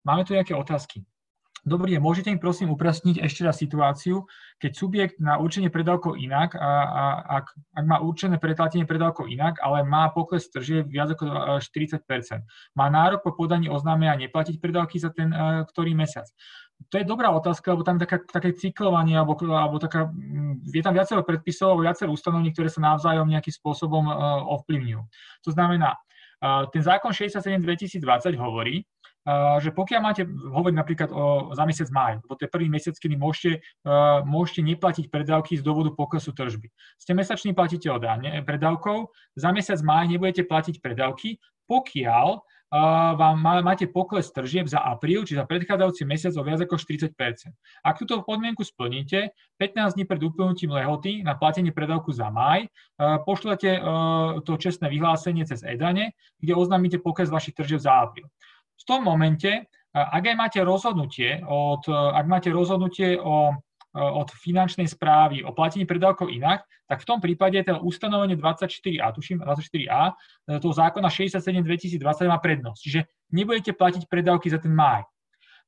Máme 0.05 0.29
tu 0.29 0.37
nejaké 0.37 0.53
otázky? 0.53 1.01
Dobrý 1.61 1.93
deň, 1.93 2.01
môžete 2.01 2.33
mi 2.33 2.41
prosím 2.41 2.73
upresniť 2.73 3.21
ešte 3.21 3.45
raz 3.45 3.61
situáciu, 3.61 4.25
keď 4.57 4.73
subjekt 4.73 5.17
na 5.21 5.37
určenie 5.37 5.69
predávkov 5.69 6.17
inak, 6.17 6.57
a, 6.57 6.65
a, 6.65 7.05
ak, 7.37 7.53
ak 7.77 7.85
má 7.85 8.01
určené 8.01 8.41
pretlatenie 8.41 8.89
predávkov 8.89 9.29
inak, 9.29 9.61
ale 9.61 9.85
má 9.85 10.09
pokles 10.09 10.49
tržie 10.49 10.81
viac 10.89 11.13
ako 11.13 11.61
40% 11.61 12.01
má 12.73 12.87
nárok 12.89 13.21
po 13.29 13.37
podaní 13.37 13.69
oznámenia 13.69 14.17
neplatiť 14.17 14.57
predávky 14.57 14.97
za 14.97 15.13
ten 15.13 15.29
uh, 15.37 15.69
ktorý 15.69 15.93
mesiac. 15.93 16.25
To 16.89 16.97
je 16.97 17.05
dobrá 17.05 17.29
otázka, 17.29 17.77
lebo 17.77 17.85
tam 17.85 18.01
je 18.01 18.09
taká, 18.09 18.25
také 18.25 18.57
cyklovanie, 18.57 19.21
alebo, 19.21 19.37
alebo 19.53 19.77
taká, 19.77 20.09
je 20.65 20.81
tam 20.81 20.97
viacero 20.97 21.21
predpisov, 21.21 21.77
alebo 21.77 21.85
viacero 21.85 22.09
ustanovení, 22.09 22.57
ktoré 22.57 22.73
sa 22.73 22.81
navzájom 22.81 23.29
nejakým 23.29 23.53
spôsobom 23.53 24.09
uh, 24.09 24.49
ovplyvňujú. 24.57 25.01
To 25.45 25.51
znamená, 25.53 26.01
ten 26.73 26.81
zákon 26.81 27.13
67 27.13 27.61
2020 27.61 28.33
hovorí, 28.41 28.89
že 29.61 29.71
pokiaľ 29.77 30.01
máte 30.01 30.23
hovoriť 30.27 30.77
napríklad 30.77 31.11
o, 31.13 31.53
za 31.53 31.65
mesiac 31.69 31.89
máj, 31.93 32.13
lebo 32.25 32.33
to 32.35 32.49
je 32.49 32.55
prvý 32.55 32.67
mesiac, 32.73 32.97
kedy 32.97 33.21
môžete, 33.21 33.61
môžete 34.25 34.65
neplatiť 34.65 35.13
predávky 35.13 35.61
z 35.61 35.63
dôvodu 35.63 35.93
poklesu 35.93 36.33
tržby. 36.33 36.73
Ste 36.97 37.13
mesačný 37.13 37.53
platíte 37.53 37.93
o 37.93 38.01
dáne 38.01 38.41
predávkov, 38.41 39.13
za 39.37 39.53
mesiac 39.53 39.77
máj 39.85 40.17
nebudete 40.17 40.49
platiť 40.49 40.81
predávky, 40.81 41.37
pokiaľ 41.69 42.41
vám 43.19 43.43
máte 43.67 43.91
pokles 43.91 44.31
tržieb 44.31 44.71
za 44.71 44.79
apríl, 44.79 45.27
či 45.27 45.35
za 45.35 45.43
predchádzajúci 45.43 46.07
mesiac 46.07 46.31
o 46.39 46.47
viac 46.47 46.63
ako 46.63 46.79
40% 46.79 47.11
Ak 47.83 47.99
túto 47.99 48.23
podmienku 48.23 48.63
splníte, 48.63 49.35
15 49.59 49.99
dní 49.99 50.07
pred 50.07 50.23
uplynutím 50.23 50.71
lehoty 50.71 51.27
na 51.27 51.35
platenie 51.35 51.75
predávku 51.75 52.15
za 52.15 52.31
maj, 52.31 52.71
pošlete 53.27 53.83
to 54.47 54.55
čestné 54.55 54.87
vyhlásenie 54.87 55.43
cez 55.51 55.67
EDANE, 55.67 56.15
kde 56.39 56.53
oznámite 56.55 57.03
pokles 57.03 57.27
vašich 57.27 57.59
tržieb 57.59 57.83
za 57.83 58.07
apríl. 58.07 58.31
V 58.81 58.85
tom 58.89 59.05
momente, 59.05 59.69
ak 59.93 60.23
aj 60.25 60.37
máte 60.39 60.61
rozhodnutie, 60.65 61.45
od, 61.45 61.85
ak 61.91 62.27
máte 62.27 62.49
rozhodnutie 62.49 63.21
o, 63.21 63.53
od 63.93 64.29
finančnej 64.33 64.87
správy 64.89 65.43
o 65.45 65.53
platení 65.53 65.85
predávkov 65.85 66.31
inak, 66.31 66.65
tak 66.87 67.03
v 67.03 67.09
tom 67.09 67.19
prípade 67.23 67.59
to 67.63 67.79
ustanovenie 67.83 68.35
24a, 68.35 69.15
tuším 69.15 69.43
24a, 69.43 70.15
toho 70.59 70.75
zákona 70.75 71.07
67 71.11 71.43
2020 71.63 72.31
má 72.31 72.39
prednosť. 72.39 72.81
Čiže 72.81 73.01
nebudete 73.35 73.75
platiť 73.75 74.07
predávky 74.11 74.51
za 74.51 74.59
ten 74.59 74.75
máj. 74.75 75.07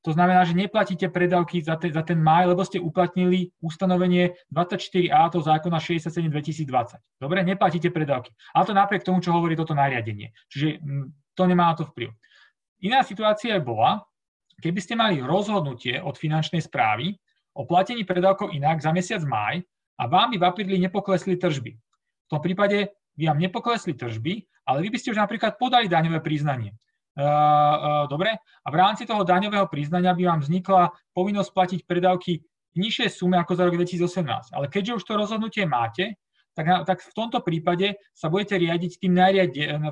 To 0.03 0.11
znamená, 0.11 0.43
že 0.43 0.59
neplatíte 0.59 1.07
predávky 1.15 1.63
za 1.63 1.79
ten, 1.79 1.95
za 1.95 2.03
ten 2.03 2.19
maj, 2.19 2.51
lebo 2.51 2.67
ste 2.67 2.83
uplatnili 2.83 3.55
ustanovenie 3.63 4.35
24a 4.51 5.31
toho 5.31 5.47
zákona 5.47 5.79
67 5.79 6.27
2020. 6.27 6.99
Dobre, 7.23 7.47
neplatíte 7.47 7.95
predávky. 7.95 8.35
Ale 8.51 8.67
to 8.67 8.75
napriek 8.75 9.07
tomu, 9.07 9.23
čo 9.23 9.31
hovorí 9.31 9.55
toto 9.55 9.79
nariadenie. 9.79 10.35
Čiže 10.51 10.83
mm, 10.83 11.39
to 11.39 11.43
nemá 11.47 11.71
na 11.71 11.75
to 11.79 11.87
vplyv. 11.87 12.11
Iná 12.83 13.07
situácia 13.07 13.57
bola, 13.63 14.03
keby 14.59 14.81
ste 14.83 14.99
mali 14.99 15.23
rozhodnutie 15.23 16.03
od 16.03 16.19
finančnej 16.19 16.63
správy 16.63 17.15
o 17.55 17.63
platení 17.63 18.03
predávkov 18.03 18.51
inak 18.51 18.83
za 18.83 18.91
mesiac 18.91 19.23
maj 19.23 19.63
a 19.99 20.03
vám 20.11 20.35
by 20.35 20.37
v 20.41 20.47
apríli 20.47 20.77
nepoklesli 20.83 21.39
tržby. 21.39 21.73
V 21.77 22.29
tom 22.29 22.41
prípade 22.43 22.91
by 23.15 23.23
vám 23.31 23.39
nepoklesli 23.39 23.95
tržby, 23.95 24.43
ale 24.67 24.83
vy 24.83 24.89
by 24.91 24.99
ste 24.99 25.13
už 25.15 25.21
napríklad 25.21 25.61
podali 25.61 25.87
daňové 25.87 26.19
priznanie. 26.25 26.75
Uh, 27.13 27.23
uh, 27.23 28.05
dobre? 28.09 28.33
A 28.41 28.69
v 28.73 28.77
rámci 28.81 29.05
toho 29.05 29.21
daňového 29.21 29.69
priznania 29.69 30.17
by 30.17 30.33
vám 30.33 30.41
vznikla 30.41 30.89
povinnosť 31.13 31.51
platiť 31.53 31.81
predávky 31.85 32.41
v 32.73 32.77
nižšej 32.81 33.09
sume 33.13 33.37
ako 33.37 33.53
za 33.53 33.69
rok 33.69 33.77
2018. 33.77 34.57
Ale 34.57 34.67
keďže 34.73 34.97
už 34.97 35.05
to 35.05 35.21
rozhodnutie 35.21 35.69
máte, 35.69 36.17
tak, 36.57 37.01
v 37.01 37.15
tomto 37.17 37.41
prípade 37.45 37.97
sa 38.13 38.29
budete 38.29 38.61
riadiť 38.61 39.01
tým, 39.01 39.13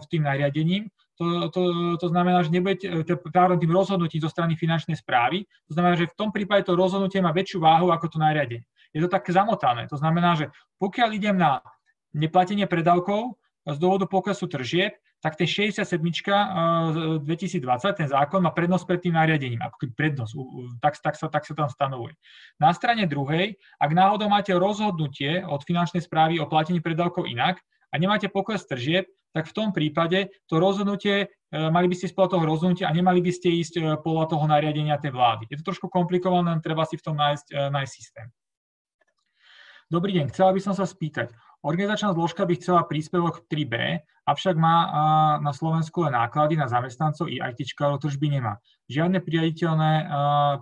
tým 0.09 0.23
nariadením. 0.25 0.89
To, 1.21 1.53
to, 1.53 1.61
to 2.01 2.07
znamená, 2.09 2.41
že 2.41 2.49
nebudete 2.49 2.89
tým 3.05 3.73
rozhodnutím 3.77 4.25
zo 4.25 4.33
strany 4.33 4.57
finančnej 4.57 4.97
správy. 4.97 5.45
To 5.69 5.77
znamená, 5.77 6.01
že 6.01 6.09
v 6.09 6.17
tom 6.17 6.33
prípade 6.33 6.65
to 6.65 6.73
rozhodnutie 6.73 7.21
má 7.21 7.29
väčšiu 7.29 7.61
váhu 7.61 7.93
ako 7.93 8.17
to 8.17 8.17
nariadenie. 8.17 8.65
Je 8.97 9.05
to 9.05 9.13
také 9.13 9.37
zamotané. 9.37 9.85
To 9.93 10.01
znamená, 10.01 10.33
že 10.41 10.49
pokiaľ 10.81 11.09
idem 11.13 11.37
na 11.37 11.61
neplatenie 12.17 12.65
predávkov 12.65 13.37
z 13.69 13.77
dôvodu 13.77 14.09
poklesu 14.09 14.49
tržieb, 14.49 14.97
tak 15.21 15.37
ten 15.37 15.45
67. 15.45 15.85
2020, 15.85 17.21
ten 17.93 18.09
zákon 18.09 18.41
má 18.41 18.57
prednosť 18.57 18.85
pred 18.89 19.01
tým 19.05 19.21
nariadením, 19.21 19.61
ako 19.61 19.93
prednosť, 19.93 20.33
tak, 20.81 20.97
tak, 21.05 21.15
sa, 21.21 21.29
tak 21.29 21.45
sa 21.45 21.53
tam 21.53 21.69
stanovuje. 21.69 22.17
Na 22.57 22.73
strane 22.73 23.05
druhej, 23.05 23.61
ak 23.77 23.91
náhodou 23.93 24.33
máte 24.33 24.57
rozhodnutie 24.57 25.45
od 25.45 25.61
finančnej 25.69 26.01
správy 26.01 26.41
o 26.41 26.49
platení 26.49 26.81
predávkov 26.81 27.29
inak 27.29 27.61
a 27.93 28.01
nemáte 28.01 28.33
pokles 28.33 28.65
tržieb, 28.65 29.05
tak 29.31 29.47
v 29.47 29.57
tom 29.57 29.69
prípade 29.71 30.31
to 30.51 30.59
rozhodnutie, 30.59 31.27
e, 31.27 31.57
mali 31.71 31.87
by 31.87 31.95
ste 31.95 32.11
ísť 32.11 32.17
podľa 32.19 32.31
toho 32.37 32.45
rozhodnutia 32.47 32.87
a 32.91 32.97
nemali 32.97 33.23
by 33.23 33.33
ste 33.35 33.49
ísť 33.51 33.75
e, 33.79 33.83
podľa 34.03 34.27
toho 34.35 34.45
nariadenia 34.51 34.99
tej 34.99 35.15
vlády. 35.15 35.47
Je 35.51 35.59
to 35.63 35.71
trošku 35.71 35.87
komplikované, 35.87 36.59
treba 36.59 36.83
si 36.87 36.99
v 36.99 37.05
tom 37.05 37.17
nájsť, 37.19 37.47
e, 37.55 37.57
nájsť 37.71 37.93
systém. 37.93 38.27
Dobrý 39.91 40.15
deň, 40.15 40.31
chcela 40.31 40.55
by 40.55 40.61
som 40.63 40.75
sa 40.75 40.87
spýtať, 40.87 41.35
Organizačná 41.61 42.17
zložka 42.17 42.49
by 42.49 42.57
chcela 42.57 42.89
príspevok 42.89 43.45
3B, 43.45 44.01
avšak 44.25 44.57
má 44.57 44.77
na 45.45 45.53
Slovensku 45.53 46.09
len 46.09 46.17
náklady 46.17 46.57
na 46.57 46.65
zamestnancov 46.73 47.29
i 47.29 47.37
ITčkárov 47.37 48.01
tržby 48.01 48.41
nemá. 48.41 48.57
Žiadne 48.91 49.23
priaditeľné, 49.23 49.93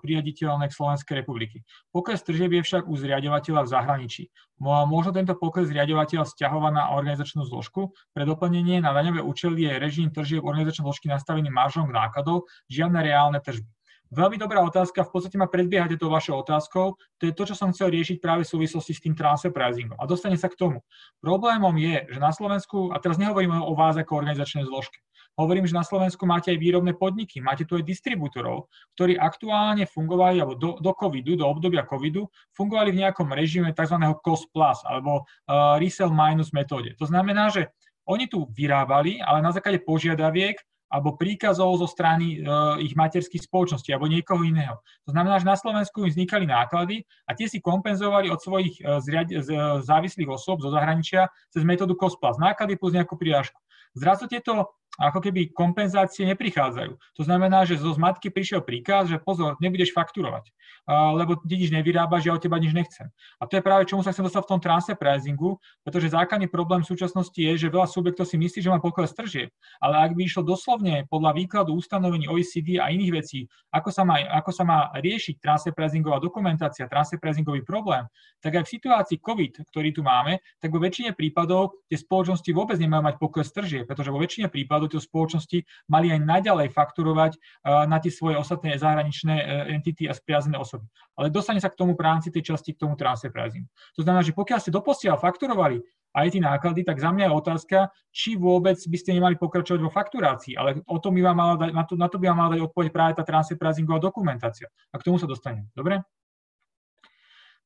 priaditeľné 0.05 0.69
k 0.69 0.77
Slovenskej 0.77 1.25
republiky. 1.25 1.65
Pokles 1.89 2.21
tržieb 2.21 2.53
je 2.53 2.61
však 2.61 2.85
u 2.85 2.93
zriadovateľa 2.93 3.65
v 3.65 3.73
zahraničí. 3.73 4.23
Možno 4.61 5.17
tento 5.17 5.33
pokles 5.33 5.73
zriadovateľ 5.73 6.29
vzťahovať 6.29 6.73
na 6.77 6.93
organizačnú 6.93 7.49
zložku. 7.49 7.97
Pre 8.13 8.25
doplnenie 8.29 8.85
na 8.85 8.93
daňové 8.93 9.25
účely 9.25 9.65
je 9.65 9.81
režim 9.81 10.13
tržieb 10.13 10.45
organizačnej 10.45 10.85
zložky 10.85 11.09
nastavený 11.09 11.49
maržom 11.49 11.89
nákladov, 11.89 12.45
žiadne 12.69 13.01
reálne 13.01 13.41
tržby. 13.41 13.73
Veľmi 14.09 14.41
dobrá 14.41 14.65
otázka, 14.65 15.05
v 15.05 15.13
podstate 15.13 15.37
ma 15.37 15.45
predbiehate 15.45 16.01
tou 16.01 16.09
vašou 16.09 16.41
otázkou. 16.41 16.97
To 16.97 17.23
je 17.29 17.37
to, 17.37 17.45
čo 17.45 17.55
som 17.55 17.77
chcel 17.77 17.93
riešiť 17.93 18.25
práve 18.25 18.49
v 18.49 18.53
súvislosti 18.57 18.97
s 18.97 19.05
tým 19.05 19.13
transfer 19.13 19.53
pricingom. 19.53 20.01
A 20.01 20.09
dostane 20.09 20.41
sa 20.41 20.49
k 20.49 20.57
tomu. 20.57 20.81
Problémom 21.21 21.77
je, 21.77 22.09
že 22.09 22.19
na 22.19 22.33
Slovensku, 22.33 22.89
a 22.89 22.97
teraz 23.05 23.21
nehovorím 23.21 23.61
o 23.61 23.77
vás 23.77 24.01
ako 24.01 24.17
organizačnej 24.17 24.65
zložke, 24.65 24.97
hovorím, 25.39 25.69
že 25.69 25.77
na 25.77 25.87
Slovensku 25.87 26.27
máte 26.27 26.51
aj 26.51 26.59
výrobné 26.59 26.99
podniky, 26.99 27.39
máte 27.39 27.63
tu 27.63 27.79
aj 27.79 27.87
distribútorov, 27.87 28.67
ktorí 28.99 29.15
aktuálne 29.15 29.87
fungovali, 29.87 30.43
alebo 30.43 30.59
do, 30.59 30.81
do 30.83 30.93
covidu, 30.97 31.39
do 31.39 31.47
obdobia 31.47 31.87
covidu, 31.87 32.27
fungovali 32.59 32.91
v 32.91 33.07
nejakom 33.07 33.31
režime 33.31 33.71
tzv. 33.71 33.97
cost 34.25 34.51
plus, 34.51 34.83
alebo 34.89 35.23
uh, 35.23 35.79
resell 35.79 36.11
minus 36.11 36.51
metóde. 36.51 36.97
To 36.99 37.07
znamená, 37.07 37.55
že 37.55 37.71
oni 38.09 38.27
tu 38.27 38.49
vyrábali, 38.51 39.21
ale 39.21 39.45
na 39.45 39.53
základe 39.53 39.85
požiadaviek 39.85 40.59
alebo 40.89 41.21
príkazov 41.21 41.77
zo 41.79 41.89
strany 41.89 42.41
uh, 42.41 42.81
ich 42.81 42.97
materských 42.97 43.45
spoločností 43.45 43.93
alebo 43.93 44.09
niekoho 44.09 44.41
iného. 44.41 44.81
To 45.05 45.13
znamená, 45.13 45.37
že 45.37 45.49
na 45.49 45.57
Slovensku 45.57 46.05
im 46.05 46.13
vznikali 46.13 46.49
náklady 46.49 47.05
a 47.29 47.37
tie 47.37 47.45
si 47.45 47.61
kompenzovali 47.61 48.33
od 48.33 48.41
svojich 48.41 48.81
uh, 48.81 48.99
zriad- 49.05 49.29
z, 49.31 49.49
uh, 49.53 49.85
závislých 49.85 50.33
osôb 50.33 50.65
zo 50.65 50.73
zahraničia 50.73 51.29
cez 51.53 51.63
metódu 51.63 51.93
cost 51.95 52.17
plus. 52.17 52.41
Náklady 52.41 52.81
plus 52.81 52.97
nejakú 52.97 53.21
prirážku. 53.21 53.61
Zrazu 53.93 54.29
tieto 54.29 54.79
ako 54.99 55.23
keby 55.23 55.55
kompenzácie 55.55 56.27
neprichádzajú. 56.27 56.93
To 56.99 57.23
znamená, 57.23 57.63
že 57.63 57.79
zo 57.79 57.95
zmatky 57.95 58.35
prišiel 58.35 58.67
príkaz, 58.67 59.07
že 59.07 59.23
pozor, 59.23 59.55
nebudeš 59.63 59.95
fakturovať, 59.95 60.51
lebo 60.91 61.39
ty 61.39 61.55
nič 61.55 61.71
nevyrábaš, 61.71 62.27
ja 62.27 62.35
od 62.35 62.43
teba 62.43 62.59
nič 62.59 62.75
nechcem. 62.75 63.07
A 63.39 63.47
to 63.47 63.57
je 63.57 63.63
práve 63.63 63.87
čomu 63.87 64.03
sa 64.03 64.11
chcem 64.11 64.27
dostať 64.27 64.43
v 64.43 64.51
tom 64.51 64.61
transfer 64.61 64.99
pricingu, 64.99 65.63
pretože 65.87 66.11
základný 66.11 66.51
problém 66.51 66.83
v 66.83 66.91
súčasnosti 66.91 67.39
je, 67.39 67.55
že 67.55 67.71
veľa 67.71 67.87
subjektov 67.87 68.27
si 68.27 68.35
myslí, 68.35 68.59
že 68.59 68.73
má 68.75 68.83
pokles 68.83 69.15
tržieb, 69.15 69.55
ale 69.79 70.03
ak 70.03 70.19
by 70.19 70.27
išlo 70.27 70.43
doslovne 70.43 71.07
podľa 71.07 71.31
výkladu 71.39 71.79
ustanovení 71.79 72.27
OECD 72.27 72.83
a 72.83 72.91
iných 72.91 73.13
vecí, 73.15 73.47
ako 73.71 73.95
sa 73.95 74.03
má, 74.03 74.19
ako 74.19 74.51
sa 74.51 74.67
má 74.67 74.91
riešiť 74.99 75.39
transfer 75.39 75.71
pricingová 75.71 76.19
dokumentácia, 76.19 76.91
transfer 76.91 77.23
pricingový 77.23 77.63
problém, 77.63 78.03
tak 78.43 78.59
aj 78.59 78.67
v 78.67 78.73
situácii 78.75 79.19
COVID, 79.23 79.63
ktorý 79.71 79.95
tu 79.95 80.03
máme, 80.03 80.43
tak 80.59 80.75
vo 80.75 80.83
väčšine 80.83 81.15
prípadov 81.15 81.87
tie 81.87 82.01
spoločnosti 82.01 82.51
vôbec 82.51 82.81
nemajú 82.81 83.03
mať 83.07 83.17
pokles 83.23 83.49
tržieb, 83.55 83.87
pretože 83.87 84.11
vo 84.11 84.19
väčšine 84.19 84.51
prípadov 84.51 84.88
tieto 84.89 85.05
spoločnosti 85.05 85.63
mali 85.93 86.11
aj 86.11 86.21
naďalej 86.25 86.73
fakturovať 86.73 87.33
eh, 87.37 87.85
na 87.87 88.01
tie 88.01 88.11
svoje 88.11 88.41
ostatné 88.41 88.81
zahraničné 88.81 89.35
eh, 89.37 89.45
entity 89.77 90.09
a 90.09 90.17
spriazené 90.17 90.57
osoby. 90.57 90.89
Ale 91.15 91.29
dostane 91.29 91.61
sa 91.61 91.69
k 91.69 91.79
tomu 91.79 91.93
v 91.95 92.03
rámci 92.03 92.33
tej 92.33 92.55
časti 92.55 92.75
k 92.75 92.83
tomu 92.83 92.97
transfer 92.97 93.29
pricing. 93.29 93.69
To 93.95 94.03
znamená, 94.03 94.25
že 94.25 94.33
pokiaľ 94.33 94.59
ste 94.59 94.73
doposiaľ 94.75 95.21
fakturovali 95.21 95.85
aj 96.17 96.27
tie 96.33 96.43
náklady, 96.43 96.81
tak 96.83 96.99
za 96.99 97.13
mňa 97.13 97.29
je 97.29 97.37
otázka, 97.37 97.79
či 98.09 98.35
vôbec 98.35 98.81
by 98.81 98.97
ste 98.97 99.15
nemali 99.15 99.37
pokračovať 99.37 99.81
vo 99.85 99.93
fakturácii, 99.93 100.57
ale 100.57 100.81
o 100.89 100.97
tom 100.99 101.15
by 101.15 101.23
vám 101.23 101.37
mala 101.37 101.55
dať, 101.61 101.71
na, 101.71 101.85
to, 101.85 101.95
na 101.95 102.09
to 102.09 102.17
by 102.17 102.33
vám 102.33 102.39
mala 102.41 102.51
dať 102.57 102.61
odpoveď 102.65 102.89
práve 102.91 103.13
tá 103.21 103.23
transfer 103.23 103.61
pricingová 103.61 104.01
dokumentácia. 104.01 104.73
A 104.91 104.97
k 104.97 105.05
tomu 105.05 105.21
sa 105.21 105.29
dostanem. 105.29 105.69
Dobre? 105.77 106.01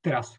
Teraz. 0.02 0.34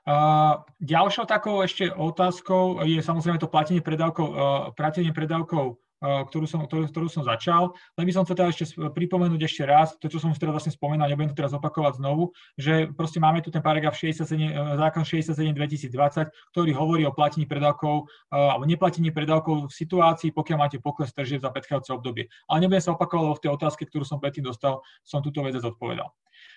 Uh, 0.00 0.64
ďalšou 0.82 1.28
takou 1.28 1.62
ešte 1.62 1.86
otázkou 1.92 2.82
je 2.82 2.98
samozrejme 3.04 3.38
to 3.38 3.52
platenie 3.52 3.84
predávkov, 3.84 4.26
uh, 4.26 4.36
platenie 4.74 5.14
predávkov 5.14 5.78
ktorú 6.00 6.48
som, 6.48 6.64
ktorú, 6.64 6.88
ktorú 6.88 7.08
som 7.12 7.22
začal. 7.22 7.76
Len 8.00 8.04
by 8.08 8.12
som 8.16 8.24
chcel 8.24 8.36
teda 8.40 8.48
ešte 8.48 8.64
pripomenúť 8.72 9.40
ešte 9.44 9.62
raz, 9.68 9.92
to, 10.00 10.08
čo 10.08 10.16
som 10.16 10.32
už 10.32 10.40
teraz 10.40 10.56
vlastne 10.56 10.72
spomínal, 10.72 11.12
nebudem 11.12 11.30
to 11.32 11.38
teraz 11.38 11.52
opakovať 11.52 12.00
znovu, 12.00 12.32
že 12.56 12.88
proste 12.96 13.20
máme 13.20 13.44
tu 13.44 13.52
ten 13.52 13.60
paragraf 13.60 13.92
67, 13.92 14.24
eh, 14.40 14.56
zákon 14.80 15.04
67 15.04 15.52
2020, 15.52 16.32
ktorý 16.56 16.70
hovorí 16.72 17.04
o 17.04 17.12
platení 17.12 17.44
predávkov 17.44 18.08
eh, 18.08 18.36
alebo 18.36 18.64
neplatení 18.64 19.12
predávkov 19.12 19.68
v 19.68 19.72
situácii, 19.72 20.32
pokiaľ 20.32 20.56
máte 20.56 20.80
pokles 20.80 21.12
tržieb 21.12 21.44
za 21.44 21.52
predchádzajúce 21.52 21.92
obdobie. 21.92 22.32
Ale 22.48 22.64
nebudem 22.64 22.80
sa 22.80 22.96
opakovať, 22.96 23.24
lebo 23.28 23.36
v 23.36 23.44
tej 23.44 23.52
otázke, 23.52 23.82
ktorú 23.84 24.04
som 24.08 24.16
predtým 24.16 24.48
dostal, 24.48 24.80
som 25.04 25.20
túto 25.20 25.44
vec 25.44 25.52
zodpovedal. 25.52 26.08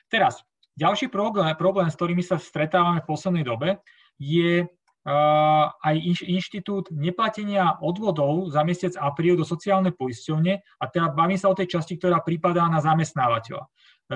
Teraz, 0.07 0.39
ďalší 0.79 1.11
problém, 1.11 1.51
problém, 1.59 1.91
s 1.91 1.99
ktorými 1.99 2.23
sa 2.23 2.39
stretávame 2.39 3.03
v 3.03 3.09
poslednej 3.11 3.43
dobe, 3.43 3.83
je 4.21 4.63
aj 5.03 5.95
inštitút 6.23 6.87
neplatenia 6.95 7.75
odvodov 7.83 8.47
za 8.55 8.63
mesiac 8.63 8.95
apríl 8.95 9.35
do 9.35 9.43
sociálnej 9.43 9.91
poisťovne 9.91 10.53
a 10.79 10.83
teda 10.87 11.11
bavím 11.11 11.35
sa 11.35 11.51
o 11.51 11.57
tej 11.57 11.75
časti, 11.75 11.99
ktorá 11.99 12.23
pripadá 12.23 12.63
na 12.71 12.79
zamestnávateľa. 12.79 13.67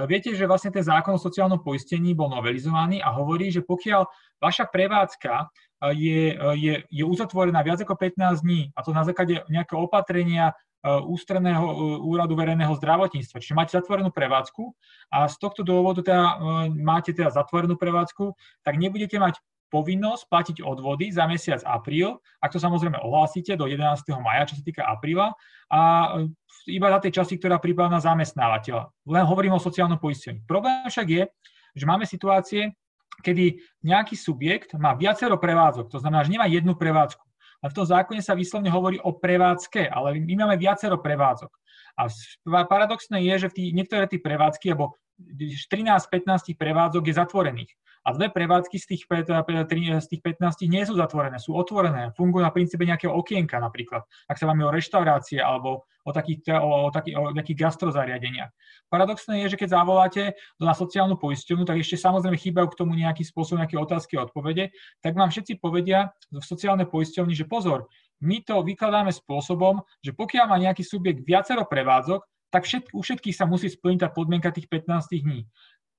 Viete, 0.08 0.32
že 0.36 0.48
vlastne 0.48 0.72
ten 0.72 0.84
zákon 0.84 1.16
o 1.16 1.20
sociálnom 1.20 1.60
poistení 1.60 2.16
bol 2.16 2.32
novelizovaný 2.32 3.04
a 3.04 3.12
hovorí, 3.12 3.52
že 3.52 3.64
pokiaľ 3.68 4.08
vaša 4.40 4.68
prevádzka 4.72 5.52
je, 5.96 6.36
je, 6.36 6.74
je 6.88 7.04
uzatvorená 7.04 7.64
viac 7.64 7.84
ako 7.84 7.96
15 7.96 8.44
dní, 8.44 8.72
a 8.72 8.80
to 8.84 8.96
na 8.96 9.04
základe 9.04 9.44
nejakého 9.52 9.84
opatrenia 9.84 10.56
ústredného 10.88 12.00
úradu 12.06 12.38
verejného 12.38 12.72
zdravotníctva. 12.78 13.42
Čiže 13.42 13.58
máte 13.58 13.76
zatvorenú 13.76 14.14
prevádzku 14.14 14.72
a 15.12 15.28
z 15.28 15.36
tohto 15.36 15.66
dôvodu 15.66 16.00
teda 16.06 16.40
máte 16.80 17.12
teda 17.12 17.34
zatvorenú 17.34 17.76
prevádzku, 17.76 18.38
tak 18.64 18.80
nebudete 18.80 19.18
mať 19.20 19.42
povinnosť 19.68 20.24
platiť 20.32 20.58
odvody 20.64 21.12
za 21.12 21.28
mesiac 21.28 21.62
apríl, 21.68 22.20
ak 22.40 22.56
to 22.56 22.60
samozrejme 22.60 22.98
ohlásite 23.00 23.56
do 23.60 23.68
11. 23.68 24.04
maja, 24.24 24.48
čo 24.48 24.56
sa 24.60 24.64
týka 24.64 24.84
apríla, 24.88 25.36
a 25.68 25.80
e, 26.24 26.32
iba 26.72 26.88
za 26.92 27.00
tej 27.04 27.12
časti, 27.20 27.36
ktorá 27.40 27.60
prípada 27.60 27.92
na 27.92 28.02
zamestnávateľa. 28.04 28.92
Len 29.08 29.24
hovorím 29.28 29.56
o 29.56 29.62
sociálnom 29.62 30.00
poistení. 30.00 30.44
Problém 30.48 30.88
však 30.88 31.08
je, 31.08 31.24
že 31.76 31.86
máme 31.86 32.08
situácie, 32.08 32.72
kedy 33.22 33.60
nejaký 33.84 34.16
subjekt 34.16 34.76
má 34.78 34.94
viacero 34.94 35.36
prevádzok, 35.36 35.90
to 35.90 35.98
znamená, 36.00 36.24
že 36.24 36.34
nemá 36.34 36.46
jednu 36.48 36.78
prevádzku. 36.78 37.24
A 37.66 37.74
v 37.74 37.76
tom 37.76 37.86
zákone 37.90 38.22
sa 38.22 38.38
vyslovne 38.38 38.70
hovorí 38.70 39.02
o 39.02 39.18
prevádzke, 39.18 39.90
ale 39.90 40.22
my 40.22 40.34
máme 40.46 40.62
viacero 40.62 41.02
prevádzok. 41.02 41.50
A 41.98 42.06
paradoxné 42.70 43.26
je, 43.26 43.34
že 43.42 43.48
v 43.50 43.56
tý, 43.58 43.64
niektoré 43.74 44.06
tie 44.06 44.22
prevádzky, 44.22 44.78
alebo 44.78 44.94
13-15 45.18 46.54
prevádzok 46.54 47.04
je 47.10 47.14
zatvorených. 47.14 47.72
A 48.08 48.16
dve 48.16 48.32
prevádzky 48.32 48.78
z 48.80 48.86
tých, 48.88 49.04
z 49.04 50.08
tých 50.08 50.22
15 50.24 50.64
nie 50.72 50.80
sú 50.88 50.96
zatvorené, 50.96 51.44
sú 51.44 51.52
otvorené, 51.60 52.16
fungujú 52.16 52.40
na 52.40 52.56
princípe 52.56 52.88
nejakého 52.88 53.12
okienka 53.12 53.60
napríklad, 53.60 54.08
ak 54.32 54.40
sa 54.40 54.48
máme 54.48 54.64
o 54.64 54.72
reštaurácie 54.72 55.44
alebo 55.44 55.84
o 56.08 56.12
takých, 56.16 56.56
o, 56.56 56.88
takých, 56.88 57.20
o 57.20 57.36
nejakých 57.36 57.68
gastrozariadeniach. 57.68 58.48
Paradoxné 58.88 59.44
je, 59.44 59.52
že 59.52 59.60
keď 59.60 59.84
zavoláte 59.84 60.24
na 60.56 60.72
sociálnu 60.72 61.20
poisťovňu, 61.20 61.68
tak 61.68 61.84
ešte 61.84 62.00
samozrejme 62.00 62.40
chýbajú 62.40 62.72
k 62.72 62.80
tomu 62.80 62.96
nejaký 62.96 63.28
spôsob, 63.28 63.60
nejaké 63.60 63.76
otázky 63.76 64.16
a 64.16 64.24
odpovede, 64.24 64.72
tak 65.04 65.12
vám 65.12 65.28
všetci 65.28 65.60
povedia 65.60 66.16
v 66.32 66.40
sociálnej 66.40 66.88
poisťovni, 66.88 67.36
že 67.36 67.44
pozor, 67.44 67.92
my 68.24 68.40
to 68.40 68.64
vykladáme 68.64 69.12
spôsobom, 69.12 69.84
že 70.00 70.16
pokiaľ 70.16 70.46
má 70.48 70.58
nejaký 70.64 70.88
subjekt 70.88 71.28
viacero 71.28 71.68
prevádzok, 71.68 72.24
tak 72.50 72.64
všetk, 72.64 72.96
u 72.96 73.02
všetkých 73.04 73.36
sa 73.36 73.46
musí 73.46 73.68
splniť 73.68 74.00
tá 74.06 74.10
podmienka 74.12 74.52
tých 74.56 74.72
15 74.72 75.12
dní. 75.24 75.48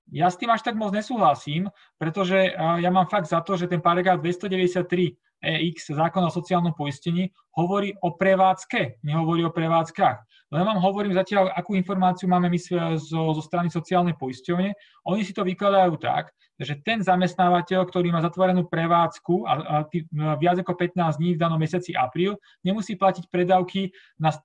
Ja 0.09 0.33
s 0.33 0.41
tým 0.41 0.49
až 0.49 0.65
tak 0.65 0.73
moc 0.73 0.89
nesúhlasím, 0.89 1.69
pretože 2.01 2.49
ja 2.57 2.89
mám 2.89 3.05
fakt 3.05 3.29
za 3.29 3.45
to, 3.45 3.53
že 3.53 3.69
ten 3.69 3.77
paragraf 3.77 4.17
293 4.17 5.13
EX 5.39 5.95
zákon 5.95 6.23
o 6.27 6.31
sociálnom 6.31 6.75
poistení 6.75 7.31
hovorí 7.55 7.95
o 8.03 8.15
prevádzke, 8.15 9.03
nehovorí 9.03 9.47
o 9.47 9.55
prevádzkach. 9.55 10.17
Len 10.49 10.63
vám 10.65 10.81
hovorím 10.81 11.13
zatiaľ, 11.13 11.53
akú 11.53 11.77
informáciu 11.77 12.25
máme 12.25 12.49
my 12.49 12.57
zo, 12.97 13.37
zo 13.37 13.43
strany 13.43 13.69
sociálnej 13.69 14.17
poisťovne. 14.17 14.73
Oni 15.05 15.21
si 15.21 15.31
to 15.31 15.45
vykladajú 15.45 15.93
tak, 16.01 16.33
že 16.59 16.75
ten 16.83 16.99
zamestnávateľ, 16.99 17.87
ktorý 17.87 18.11
má 18.11 18.19
zatvorenú 18.19 18.67
prevádzku 18.67 19.47
a, 19.47 19.53
a 19.55 19.75
tý, 19.87 20.03
viac 20.11 20.59
ako 20.59 20.75
15 20.75 21.21
dní 21.21 21.29
v 21.37 21.41
danom 21.41 21.55
mesiaci 21.55 21.95
apríl, 21.95 22.35
nemusí 22.67 22.99
platiť 22.99 23.31
predávky, 23.31 23.95
na, 24.19 24.35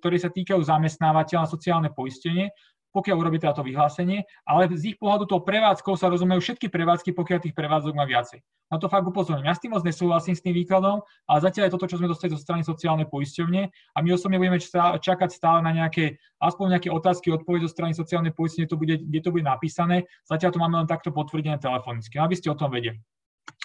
ktoré 0.00 0.16
sa 0.16 0.32
týkajú 0.32 0.62
zamestnávateľa 0.64 1.44
na 1.44 1.50
sociálne 1.50 1.90
poistenie, 1.92 2.48
pokiaľ 2.90 3.16
urobí 3.22 3.38
táto 3.38 3.62
vyhlásenie, 3.62 4.26
ale 4.46 4.70
z 4.74 4.94
ich 4.94 4.96
pohľadu 4.98 5.30
tou 5.30 5.40
prevádzkou 5.42 5.94
sa 5.94 6.10
rozumejú 6.10 6.42
všetky 6.42 6.66
prevádzky, 6.70 7.14
pokiaľ 7.14 7.38
tých 7.42 7.54
prevádzok 7.54 7.94
má 7.94 8.04
viacej. 8.06 8.42
Na 8.70 8.78
to 8.78 8.86
fakt 8.86 9.02
upozorňujem. 9.02 9.50
Ja 9.50 9.54
s 9.54 9.62
tým 9.62 9.74
moc 9.74 9.82
nesúhlasím 9.82 10.38
s 10.38 10.46
tým 10.46 10.54
výkladom, 10.54 11.02
ale 11.26 11.38
zatiaľ 11.42 11.66
je 11.66 11.74
toto, 11.74 11.90
čo 11.90 11.98
sme 11.98 12.06
dostali 12.06 12.30
zo 12.30 12.38
strany 12.38 12.62
sociálnej 12.62 13.10
poisťovne 13.10 13.62
a 13.66 13.98
my 13.98 14.08
osobne 14.14 14.38
budeme 14.38 14.62
čakať 15.02 15.30
stále 15.34 15.58
na 15.58 15.74
nejaké, 15.74 16.22
aspoň 16.38 16.78
nejaké 16.78 16.88
otázky, 16.94 17.34
odpovede 17.34 17.66
zo 17.66 17.74
strany 17.74 17.98
sociálnej 17.98 18.30
poisťovne, 18.30 18.70
to 18.70 18.78
bude, 18.78 18.94
kde 19.02 19.20
to 19.22 19.30
bude 19.34 19.42
napísané. 19.42 20.06
Zatiaľ 20.22 20.50
to 20.54 20.62
máme 20.62 20.78
len 20.78 20.86
takto 20.86 21.10
potvrdené 21.10 21.58
telefonicky, 21.58 22.14
aby 22.22 22.38
ste 22.38 22.50
o 22.50 22.58
tom 22.58 22.70
vedeli. 22.70 23.02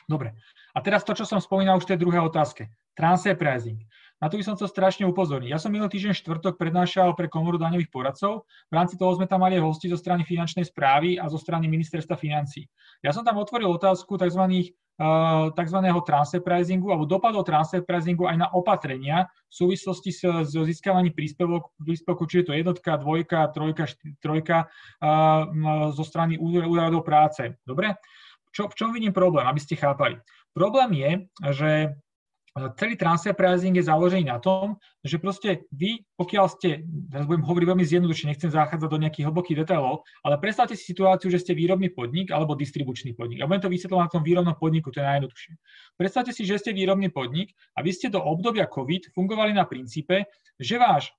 Dobre. 0.05 0.37
A 0.73 0.81
teraz 0.85 1.01
to, 1.01 1.17
čo 1.17 1.25
som 1.25 1.41
spomínal 1.41 1.81
už 1.81 1.89
v 1.89 1.97
tej 1.97 1.99
druhej 2.01 2.21
otázke. 2.25 2.69
Transfer 2.93 3.33
pricing. 3.33 3.81
Na 4.23 4.31
to 4.31 4.39
by 4.39 4.47
som 4.47 4.55
chcel 4.55 4.71
strašne 4.71 5.03
upozorniť. 5.11 5.51
Ja 5.51 5.59
som 5.59 5.75
minulý 5.75 5.91
týždeň 5.91 6.15
štvrtok 6.15 6.55
prednášal 6.55 7.11
pre 7.19 7.27
komoru 7.27 7.59
daňových 7.59 7.91
poradcov. 7.91 8.47
V 8.71 8.73
rámci 8.73 8.95
toho 8.95 9.11
sme 9.11 9.27
tam 9.27 9.43
mali 9.43 9.59
hosti 9.59 9.91
zo 9.91 9.99
strany 9.99 10.23
finančnej 10.23 10.63
správy 10.63 11.19
a 11.19 11.27
zo 11.27 11.35
strany 11.35 11.67
ministerstva 11.67 12.15
financí. 12.15 12.63
Ja 13.03 13.11
som 13.11 13.27
tam 13.27 13.35
otvoril 13.35 13.67
otázku 13.67 14.15
tzv. 14.15 14.71
tzv. 15.51 15.79
transfer 16.07 16.39
pricingu 16.39 16.95
alebo 16.95 17.03
dopadov 17.03 17.43
transfer 17.43 17.83
pricingu 17.83 18.31
aj 18.31 18.37
na 18.39 18.47
opatrenia 18.55 19.27
v 19.51 19.53
súvislosti 19.53 20.15
s, 20.15 20.23
s 20.23 20.55
získavaním 20.55 21.11
príspevok, 21.11 21.75
príspevku, 21.83 22.23
či 22.23 22.41
je 22.41 22.45
to 22.47 22.53
jednotka, 22.55 22.95
dvojka, 22.95 23.51
trojka, 23.51 23.83
šty, 23.83 24.15
trojka 24.23 24.71
zo 25.91 26.03
strany 26.07 26.39
úradov 26.39 27.03
práce. 27.03 27.59
Dobre? 27.67 27.99
Čo, 28.55 28.71
v 28.71 28.75
čom 28.79 28.95
vidím 28.95 29.11
problém, 29.11 29.43
aby 29.43 29.59
ste 29.59 29.75
chápali? 29.75 30.15
Problém 30.55 30.95
je, 30.95 31.11
že 31.51 31.71
celý 32.55 32.95
transfer 32.95 33.35
pricing 33.35 33.75
je 33.75 33.83
založený 33.83 34.31
na 34.31 34.39
tom, 34.39 34.79
že 35.03 35.19
proste 35.19 35.67
vy, 35.75 36.07
pokiaľ 36.15 36.45
ste, 36.55 36.87
teraz 37.11 37.27
budem 37.27 37.43
hovoriť 37.43 37.67
veľmi 37.67 37.83
zjednodušene, 37.83 38.31
nechcem 38.31 38.47
zachádzať 38.47 38.87
do 38.87 39.01
nejakých 39.03 39.27
hlbokých 39.27 39.67
detailov, 39.67 40.07
ale 40.23 40.39
predstavte 40.39 40.71
si 40.79 40.87
situáciu, 40.87 41.27
že 41.27 41.43
ste 41.43 41.51
výrobný 41.51 41.91
podnik 41.91 42.31
alebo 42.31 42.55
distribučný 42.55 43.11
podnik. 43.11 43.43
A 43.43 43.47
budem 43.51 43.67
to 43.67 43.73
vysvetľovať 43.75 44.03
na 44.07 44.13
tom 44.15 44.23
výrobnom 44.23 44.55
podniku, 44.55 44.87
to 44.87 45.03
je 45.03 45.05
najjednoduchšie. 45.05 45.51
Predstavte 45.99 46.31
si, 46.31 46.47
že 46.47 46.55
ste 46.55 46.71
výrobný 46.71 47.11
podnik 47.11 47.51
a 47.75 47.83
vy 47.83 47.91
ste 47.91 48.07
do 48.07 48.23
obdobia 48.23 48.71
COVID 48.71 49.11
fungovali 49.11 49.51
na 49.51 49.67
princípe, 49.67 50.23
že 50.55 50.79
váš, 50.79 51.11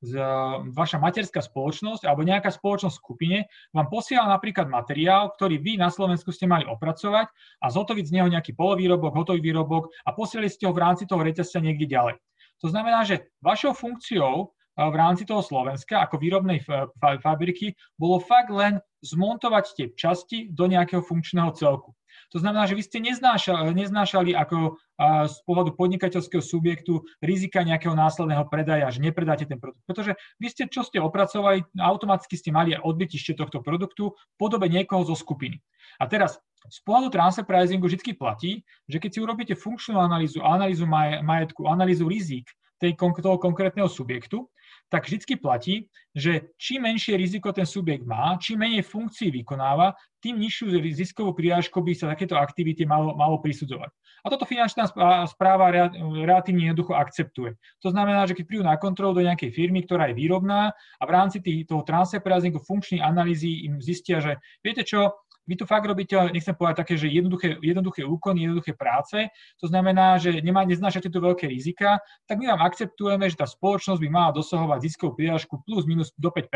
vaša 0.72 0.96
materská 0.96 1.44
spoločnosť 1.44 2.08
alebo 2.08 2.24
nejaká 2.24 2.48
spoločnosť 2.48 2.96
v 2.96 3.02
skupine 3.04 3.38
vám 3.76 3.92
posiela 3.92 4.24
napríklad 4.24 4.72
materiál, 4.72 5.28
ktorý 5.36 5.60
vy 5.60 5.76
na 5.76 5.92
Slovensku 5.92 6.32
ste 6.32 6.48
mali 6.48 6.64
opracovať 6.64 7.28
a 7.60 7.66
zhotoviť 7.68 8.04
z 8.08 8.14
neho 8.16 8.28
nejaký 8.32 8.56
polovýrobok, 8.56 9.12
hotový 9.12 9.44
výrobok 9.44 9.92
a 10.08 10.16
posielali 10.16 10.48
ste 10.48 10.64
ho 10.64 10.72
v 10.72 10.80
rámci 10.80 11.04
toho 11.04 11.20
reťazca 11.26 11.58
niekde 11.58 11.90
ďalej. 11.90 12.14
To 12.62 12.70
znamená, 12.70 13.02
že 13.02 13.26
vašou 13.42 13.74
funkciou 13.74 14.54
v 14.76 14.96
rámci 14.96 15.24
toho 15.24 15.40
Slovenska 15.40 16.04
ako 16.04 16.20
výrobnej 16.20 16.60
fabriky 17.00 17.72
bolo 17.96 18.20
fakt 18.20 18.52
len 18.52 18.76
zmontovať 19.00 19.64
tie 19.72 19.86
časti 19.96 20.52
do 20.52 20.68
nejakého 20.68 21.00
funkčného 21.00 21.48
celku. 21.56 21.96
To 22.32 22.40
znamená, 22.40 22.64
že 22.64 22.76
vy 22.76 22.82
ste 22.84 22.98
neznášali, 23.00 23.72
neznášali 23.76 24.32
ako 24.36 24.76
z 25.28 25.36
pohľadu 25.44 25.76
podnikateľského 25.76 26.40
subjektu 26.40 27.04
rizika 27.20 27.60
nejakého 27.64 27.92
následného 27.92 28.48
predaja, 28.48 28.88
že 28.88 29.04
nepredáte 29.04 29.44
ten 29.44 29.60
produkt. 29.60 29.84
Pretože 29.84 30.16
vy 30.40 30.48
ste, 30.48 30.64
čo 30.68 30.84
ste 30.84 31.00
opracovali, 31.00 31.64
automaticky 31.76 32.36
ste 32.36 32.52
mali 32.52 32.76
odbytište 32.76 33.36
tohto 33.36 33.60
produktu 33.60 34.12
v 34.12 34.34
podobe 34.36 34.68
niekoho 34.68 35.04
zo 35.08 35.16
skupiny. 35.16 35.60
A 36.00 36.08
teraz 36.08 36.40
z 36.68 36.78
pohľadu 36.82 37.08
transfer 37.14 37.44
pricingu 37.46 37.86
vždy 37.86 38.12
platí, 38.14 38.62
že 38.86 38.98
keď 38.98 39.10
si 39.10 39.18
urobíte 39.22 39.54
funkčnú 39.54 39.98
analýzu, 39.98 40.42
analýzu 40.42 40.84
majetku, 41.22 41.66
analýzu 41.66 42.06
rizik 42.10 42.46
tej, 42.76 42.94
toho 42.98 43.40
konkrétneho 43.40 43.88
subjektu, 43.88 44.48
tak 44.86 45.08
vždy 45.08 45.34
platí, 45.40 45.90
že 46.14 46.54
čím 46.54 46.86
menšie 46.86 47.18
riziko 47.18 47.50
ten 47.50 47.66
subjekt 47.66 48.06
má, 48.06 48.38
čím 48.38 48.62
menej 48.62 48.86
funkcií 48.86 49.34
vykonáva, 49.34 49.98
tým 50.22 50.38
nižšiu 50.38 50.70
ziskovú 50.94 51.34
prirážku 51.34 51.82
by 51.82 51.92
sa 51.94 52.10
takéto 52.10 52.38
aktivity 52.38 52.86
malo, 52.86 53.14
malo 53.14 53.38
prisudzovať. 53.42 53.90
A 54.22 54.30
toto 54.30 54.42
finančná 54.42 54.90
správa 55.30 55.70
relatívne 56.00 56.66
jednoducho 56.66 56.98
akceptuje. 56.98 57.54
To 57.82 57.94
znamená, 57.94 58.26
že 58.26 58.34
keď 58.34 58.44
prídu 58.46 58.64
na 58.66 58.74
kontrolu 58.74 59.14
do 59.14 59.22
nejakej 59.22 59.54
firmy, 59.54 59.86
ktorá 59.86 60.10
je 60.10 60.18
výrobná 60.18 60.74
a 60.74 61.02
v 61.06 61.14
rámci 61.14 61.38
tých, 61.38 61.70
toho 61.70 61.86
transfer 61.86 62.18
funkčnej 62.58 62.98
analýzy 63.02 63.70
im 63.70 63.78
zistia, 63.78 64.18
že 64.18 64.42
viete 64.66 64.82
čo, 64.82 65.14
vy 65.46 65.54
tu 65.54 65.64
fakt 65.64 65.86
robíte, 65.86 66.18
nechcem 66.34 66.52
povedať 66.52 66.76
také, 66.82 66.94
že 66.98 67.06
jednoduché, 67.06 67.56
jednoduché 67.62 68.02
úkony, 68.02 68.50
jednoduché 68.50 68.74
práce, 68.74 69.30
to 69.62 69.66
znamená, 69.70 70.18
že 70.18 70.34
nemá, 70.42 70.66
neznášate 70.66 71.06
tu 71.06 71.22
veľké 71.22 71.46
rizika, 71.46 72.02
tak 72.26 72.42
my 72.42 72.50
vám 72.52 72.66
akceptujeme, 72.66 73.30
že 73.30 73.38
tá 73.38 73.46
spoločnosť 73.46 74.02
by 74.02 74.08
mala 74.10 74.30
dosahovať 74.34 74.78
ziskovú 74.82 75.14
prírážku 75.14 75.62
plus 75.62 75.86
minus 75.86 76.10
do 76.18 76.28
5% 76.28 76.50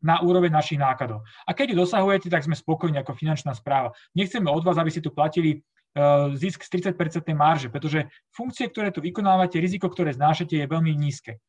na 0.00 0.22
úroveň 0.22 0.54
našich 0.54 0.78
nákladov. 0.78 1.26
A 1.44 1.50
keď 1.52 1.74
ju 1.74 1.76
dosahujete, 1.82 2.30
tak 2.30 2.46
sme 2.46 2.54
spokojní 2.54 3.02
ako 3.02 3.18
finančná 3.18 3.52
správa. 3.52 3.90
Nechceme 4.14 4.48
od 4.48 4.62
vás, 4.62 4.78
aby 4.78 4.94
ste 4.94 5.02
tu 5.02 5.10
platili 5.10 5.60
uh, 5.98 6.30
zisk 6.38 6.62
z 6.62 6.94
30% 6.94 6.94
marže, 7.34 7.68
pretože 7.68 8.06
funkcie, 8.30 8.70
ktoré 8.70 8.94
tu 8.94 9.02
vykonávate, 9.02 9.58
riziko, 9.58 9.90
ktoré 9.90 10.14
znášate, 10.14 10.54
je 10.54 10.66
veľmi 10.70 10.94
nízke. 10.94 11.42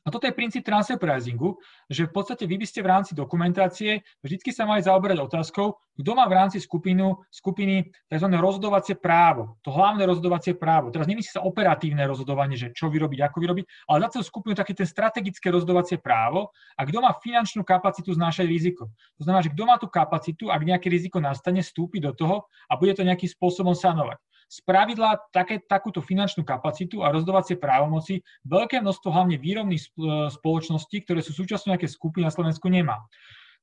A 0.00 0.08
toto 0.08 0.24
je 0.24 0.32
princíp 0.32 0.64
transfer 0.64 0.96
pricingu, 0.96 1.60
že 1.92 2.08
v 2.08 2.12
podstate 2.12 2.48
vy 2.48 2.56
by 2.56 2.66
ste 2.66 2.80
v 2.80 2.88
rámci 2.88 3.12
dokumentácie 3.12 4.00
vždy 4.24 4.48
sa 4.48 4.64
mali 4.64 4.80
zaoberať 4.80 5.20
otázkou, 5.20 5.76
kto 6.00 6.10
má 6.16 6.24
v 6.24 6.36
rámci 6.40 6.56
skupinu, 6.56 7.20
skupiny 7.28 7.92
tzv. 8.08 8.28
rozhodovacie 8.32 8.96
právo, 8.96 9.60
to 9.60 9.68
hlavné 9.68 10.08
rozhodovacie 10.08 10.56
právo. 10.56 10.88
Teraz 10.88 11.04
nemyslí 11.04 11.36
sa 11.36 11.44
operatívne 11.44 12.00
rozhodovanie, 12.08 12.56
že 12.56 12.72
čo 12.72 12.88
vyrobiť, 12.88 13.20
ako 13.20 13.36
vyrobiť, 13.44 13.64
ale 13.92 14.08
za 14.08 14.16
celú 14.16 14.24
skupinu 14.24 14.56
také 14.56 14.72
ten 14.72 14.88
strategické 14.88 15.52
rozhodovacie 15.52 16.00
právo 16.00 16.48
a 16.80 16.88
kto 16.88 17.04
má 17.04 17.12
finančnú 17.20 17.60
kapacitu 17.60 18.16
znášať 18.16 18.48
riziko. 18.48 18.88
To 19.20 19.28
znamená, 19.28 19.44
že 19.44 19.52
kto 19.52 19.62
má 19.68 19.76
tú 19.76 19.92
kapacitu, 19.92 20.48
ak 20.48 20.64
nejaké 20.64 20.88
riziko 20.88 21.20
nastane, 21.20 21.60
vstúpi 21.60 22.00
do 22.00 22.16
toho 22.16 22.48
a 22.72 22.80
bude 22.80 22.96
to 22.96 23.04
nejakým 23.04 23.28
spôsobom 23.28 23.76
sanovať 23.76 24.16
z 24.50 24.58
pravidla 24.66 25.30
také, 25.30 25.62
takúto 25.62 26.02
finančnú 26.02 26.42
kapacitu 26.42 27.06
a 27.06 27.14
rozhodovacie 27.14 27.54
právomoci 27.54 28.26
veľké 28.50 28.82
množstvo 28.82 29.08
hlavne 29.14 29.38
výrobných 29.38 29.94
spoločností, 30.34 31.06
ktoré 31.06 31.22
sú 31.22 31.30
súčasťou 31.38 31.70
nejaké 31.70 31.86
skupiny 31.86 32.26
na 32.26 32.34
Slovensku 32.34 32.66
nemá. 32.66 32.98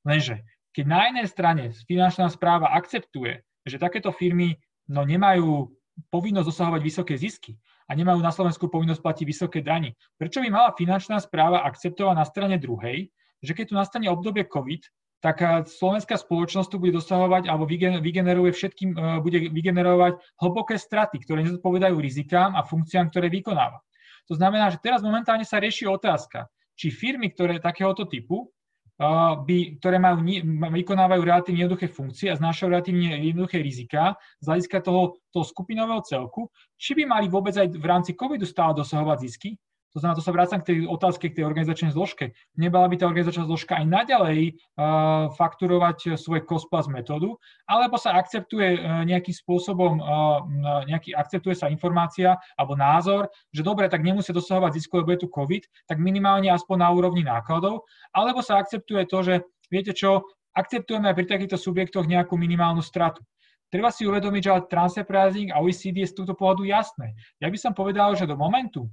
Lenže 0.08 0.48
keď 0.72 0.84
na 0.88 1.00
jednej 1.12 1.26
strane 1.28 1.62
finančná 1.84 2.32
správa 2.32 2.72
akceptuje, 2.72 3.44
že 3.68 3.76
takéto 3.76 4.16
firmy 4.16 4.56
no, 4.88 5.04
nemajú 5.04 5.68
povinnosť 6.08 6.48
dosahovať 6.48 6.80
vysoké 6.80 7.14
zisky 7.20 7.52
a 7.84 7.92
nemajú 7.92 8.24
na 8.24 8.32
Slovensku 8.32 8.72
povinnosť 8.72 9.04
platiť 9.04 9.26
vysoké 9.28 9.58
dani, 9.60 9.92
prečo 10.16 10.40
by 10.40 10.48
mala 10.48 10.70
finančná 10.72 11.20
správa 11.20 11.68
akceptovať 11.68 12.14
na 12.16 12.24
strane 12.24 12.56
druhej, 12.56 13.12
že 13.44 13.52
keď 13.52 13.64
tu 13.68 13.74
nastane 13.76 14.06
obdobie 14.08 14.48
COVID, 14.48 14.82
tak 15.18 15.66
slovenská 15.66 16.14
spoločnosť 16.14 16.68
tu 16.70 16.76
bude 16.78 16.94
dosahovať 16.94 17.50
alebo 17.50 17.66
vygeneruje 18.02 18.54
všetkým, 18.54 18.90
e, 18.94 18.98
bude 19.18 19.38
vygenerovať 19.50 20.14
hlboké 20.38 20.78
straty, 20.78 21.18
ktoré 21.18 21.42
nezodpovedajú 21.42 21.98
rizikám 21.98 22.54
a 22.54 22.62
funkciám, 22.62 23.10
ktoré 23.10 23.26
vykonáva. 23.26 23.82
To 24.30 24.38
znamená, 24.38 24.70
že 24.70 24.78
teraz 24.78 25.02
momentálne 25.02 25.42
sa 25.42 25.58
rieši 25.58 25.90
otázka, 25.90 26.46
či 26.78 26.94
firmy, 26.94 27.34
ktoré 27.34 27.58
takéhoto 27.58 28.06
typu, 28.06 28.46
e, 28.46 29.06
by, 29.42 29.82
ktoré 29.82 29.98
majú, 29.98 30.22
vykonávajú 30.70 31.22
relatívne 31.26 31.66
jednoduché 31.66 31.90
funkcie 31.90 32.30
a 32.30 32.38
znášajú 32.38 32.68
relatívne 32.70 33.18
jednoduché 33.18 33.58
rizika 33.58 34.14
z 34.38 34.54
hľadiska 34.54 34.86
toho, 34.86 35.18
toho 35.34 35.42
skupinového 35.42 36.02
celku, 36.06 36.46
či 36.78 36.94
by 36.94 37.10
mali 37.10 37.26
vôbec 37.26 37.58
aj 37.58 37.74
v 37.74 37.86
rámci 37.90 38.14
covidu 38.14 38.46
stále 38.46 38.70
dosahovať 38.78 39.18
zisky, 39.26 39.58
To 39.96 40.04
znamená, 40.04 40.20
to 40.20 40.24
sa 40.24 40.36
vrácam 40.36 40.60
k 40.60 40.68
tej 40.68 40.78
otázke, 40.84 41.32
k 41.32 41.40
tej 41.40 41.48
organizačnej 41.48 41.96
zložke. 41.96 42.36
Nebala 42.60 42.92
by 42.92 43.00
tá 43.00 43.08
organizačná 43.08 43.48
zložka 43.48 43.80
aj 43.80 43.86
naďalej 43.88 44.40
uh, 44.52 45.32
fakturovať 45.32 46.20
svoj 46.20 46.44
cost 46.44 46.68
plus 46.68 46.92
metódu, 46.92 47.40
alebo 47.64 47.96
sa 47.96 48.12
akceptuje 48.20 48.76
uh, 48.76 49.02
nejakým 49.08 49.32
spôsobom, 49.32 49.96
uh, 49.96 50.44
nejaký, 50.84 51.16
akceptuje 51.16 51.56
sa 51.56 51.72
informácia 51.72 52.36
alebo 52.60 52.76
názor, 52.76 53.32
že 53.48 53.64
dobre, 53.64 53.88
tak 53.88 54.04
nemusia 54.04 54.36
dosahovať 54.36 54.76
zisku, 54.76 55.00
lebo 55.00 55.16
je 55.16 55.24
tu 55.24 55.28
COVID, 55.32 55.64
tak 55.88 55.96
minimálne 55.96 56.52
aspoň 56.52 56.76
na 56.84 56.88
úrovni 56.92 57.24
nákladov, 57.24 57.88
alebo 58.12 58.44
sa 58.44 58.60
akceptuje 58.60 59.08
to, 59.08 59.18
že 59.24 59.34
viete 59.72 59.96
čo, 59.96 60.28
akceptujeme 60.52 61.08
aj 61.08 61.16
pri 61.16 61.26
takýchto 61.26 61.56
subjektoch 61.56 62.04
nejakú 62.04 62.36
minimálnu 62.36 62.84
stratu. 62.84 63.24
Treba 63.68 63.92
si 63.92 64.08
uvedomiť, 64.08 64.42
že 64.42 64.52
transfer 64.72 65.04
pricing 65.04 65.52
a 65.52 65.60
OECD 65.60 66.00
je 66.04 66.08
z 66.08 66.16
túto 66.16 66.32
pohľadu 66.32 66.64
jasné. 66.64 67.12
Ja 67.36 67.52
by 67.52 67.58
som 67.60 67.76
povedal, 67.76 68.16
že 68.16 68.24
do 68.24 68.32
momentu, 68.32 68.88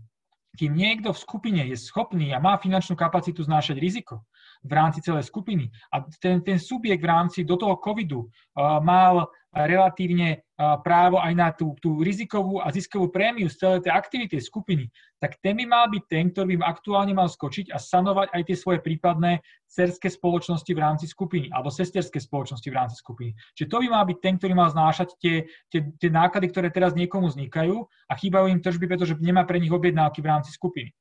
kým 0.56 0.72
niekto 0.74 1.12
v 1.12 1.22
skupine 1.22 1.62
je 1.68 1.76
schopný 1.76 2.32
a 2.32 2.40
má 2.40 2.56
finančnú 2.56 2.96
kapacitu 2.96 3.44
znášať 3.44 3.76
riziko 3.78 4.24
v 4.66 4.74
rámci 4.74 5.00
celej 5.06 5.30
skupiny 5.30 5.70
a 5.94 6.02
ten, 6.18 6.42
ten 6.42 6.58
subjekt 6.58 7.06
v 7.06 7.12
rámci 7.14 7.46
do 7.46 7.56
toho 7.56 7.78
covidu 7.78 8.26
uh, 8.26 8.82
mal 8.82 9.30
relatívne 9.56 10.44
právo 10.84 11.20
aj 11.20 11.34
na 11.36 11.52
tú, 11.56 11.76
tú 11.80 12.04
rizikovú 12.04 12.60
a 12.60 12.72
ziskovú 12.72 13.08
prémiu 13.08 13.48
z 13.48 13.60
celej 13.60 13.80
tej 13.88 13.94
aktivity 13.96 14.36
skupiny, 14.40 14.92
tak 15.20 15.40
ten 15.40 15.56
by 15.56 15.64
mal 15.68 15.86
byť 15.88 16.04
ten, 16.12 16.32
ktorý 16.32 16.60
by 16.60 16.64
aktuálne 16.68 17.16
mal 17.16 17.32
skočiť 17.32 17.72
a 17.72 17.80
sanovať 17.80 18.36
aj 18.36 18.42
tie 18.52 18.58
svoje 18.60 18.80
prípadné 18.84 19.40
cerské 19.68 20.12
spoločnosti 20.12 20.68
v 20.68 20.80
rámci 20.80 21.08
skupiny 21.08 21.48
alebo 21.52 21.72
sesterské 21.72 22.20
spoločnosti 22.20 22.68
v 22.68 22.76
rámci 22.76 22.96
skupiny. 23.00 23.32
Čiže 23.56 23.72
to 23.72 23.78
by 23.80 23.88
mal 23.92 24.04
byť 24.04 24.18
ten, 24.20 24.36
ktorý 24.40 24.54
mal 24.56 24.70
znášať 24.72 25.10
tie, 25.20 25.36
tie, 25.72 25.80
tie 26.00 26.10
náklady, 26.12 26.52
ktoré 26.52 26.68
teraz 26.72 26.92
niekomu 26.96 27.32
vznikajú 27.32 27.84
a 28.12 28.14
chýbajú 28.16 28.52
im 28.52 28.60
tržby, 28.60 28.92
pretože 28.92 29.16
nemá 29.24 29.48
pre 29.48 29.60
nich 29.60 29.72
objednávky 29.72 30.20
v 30.20 30.30
rámci 30.36 30.52
skupiny. 30.52 30.92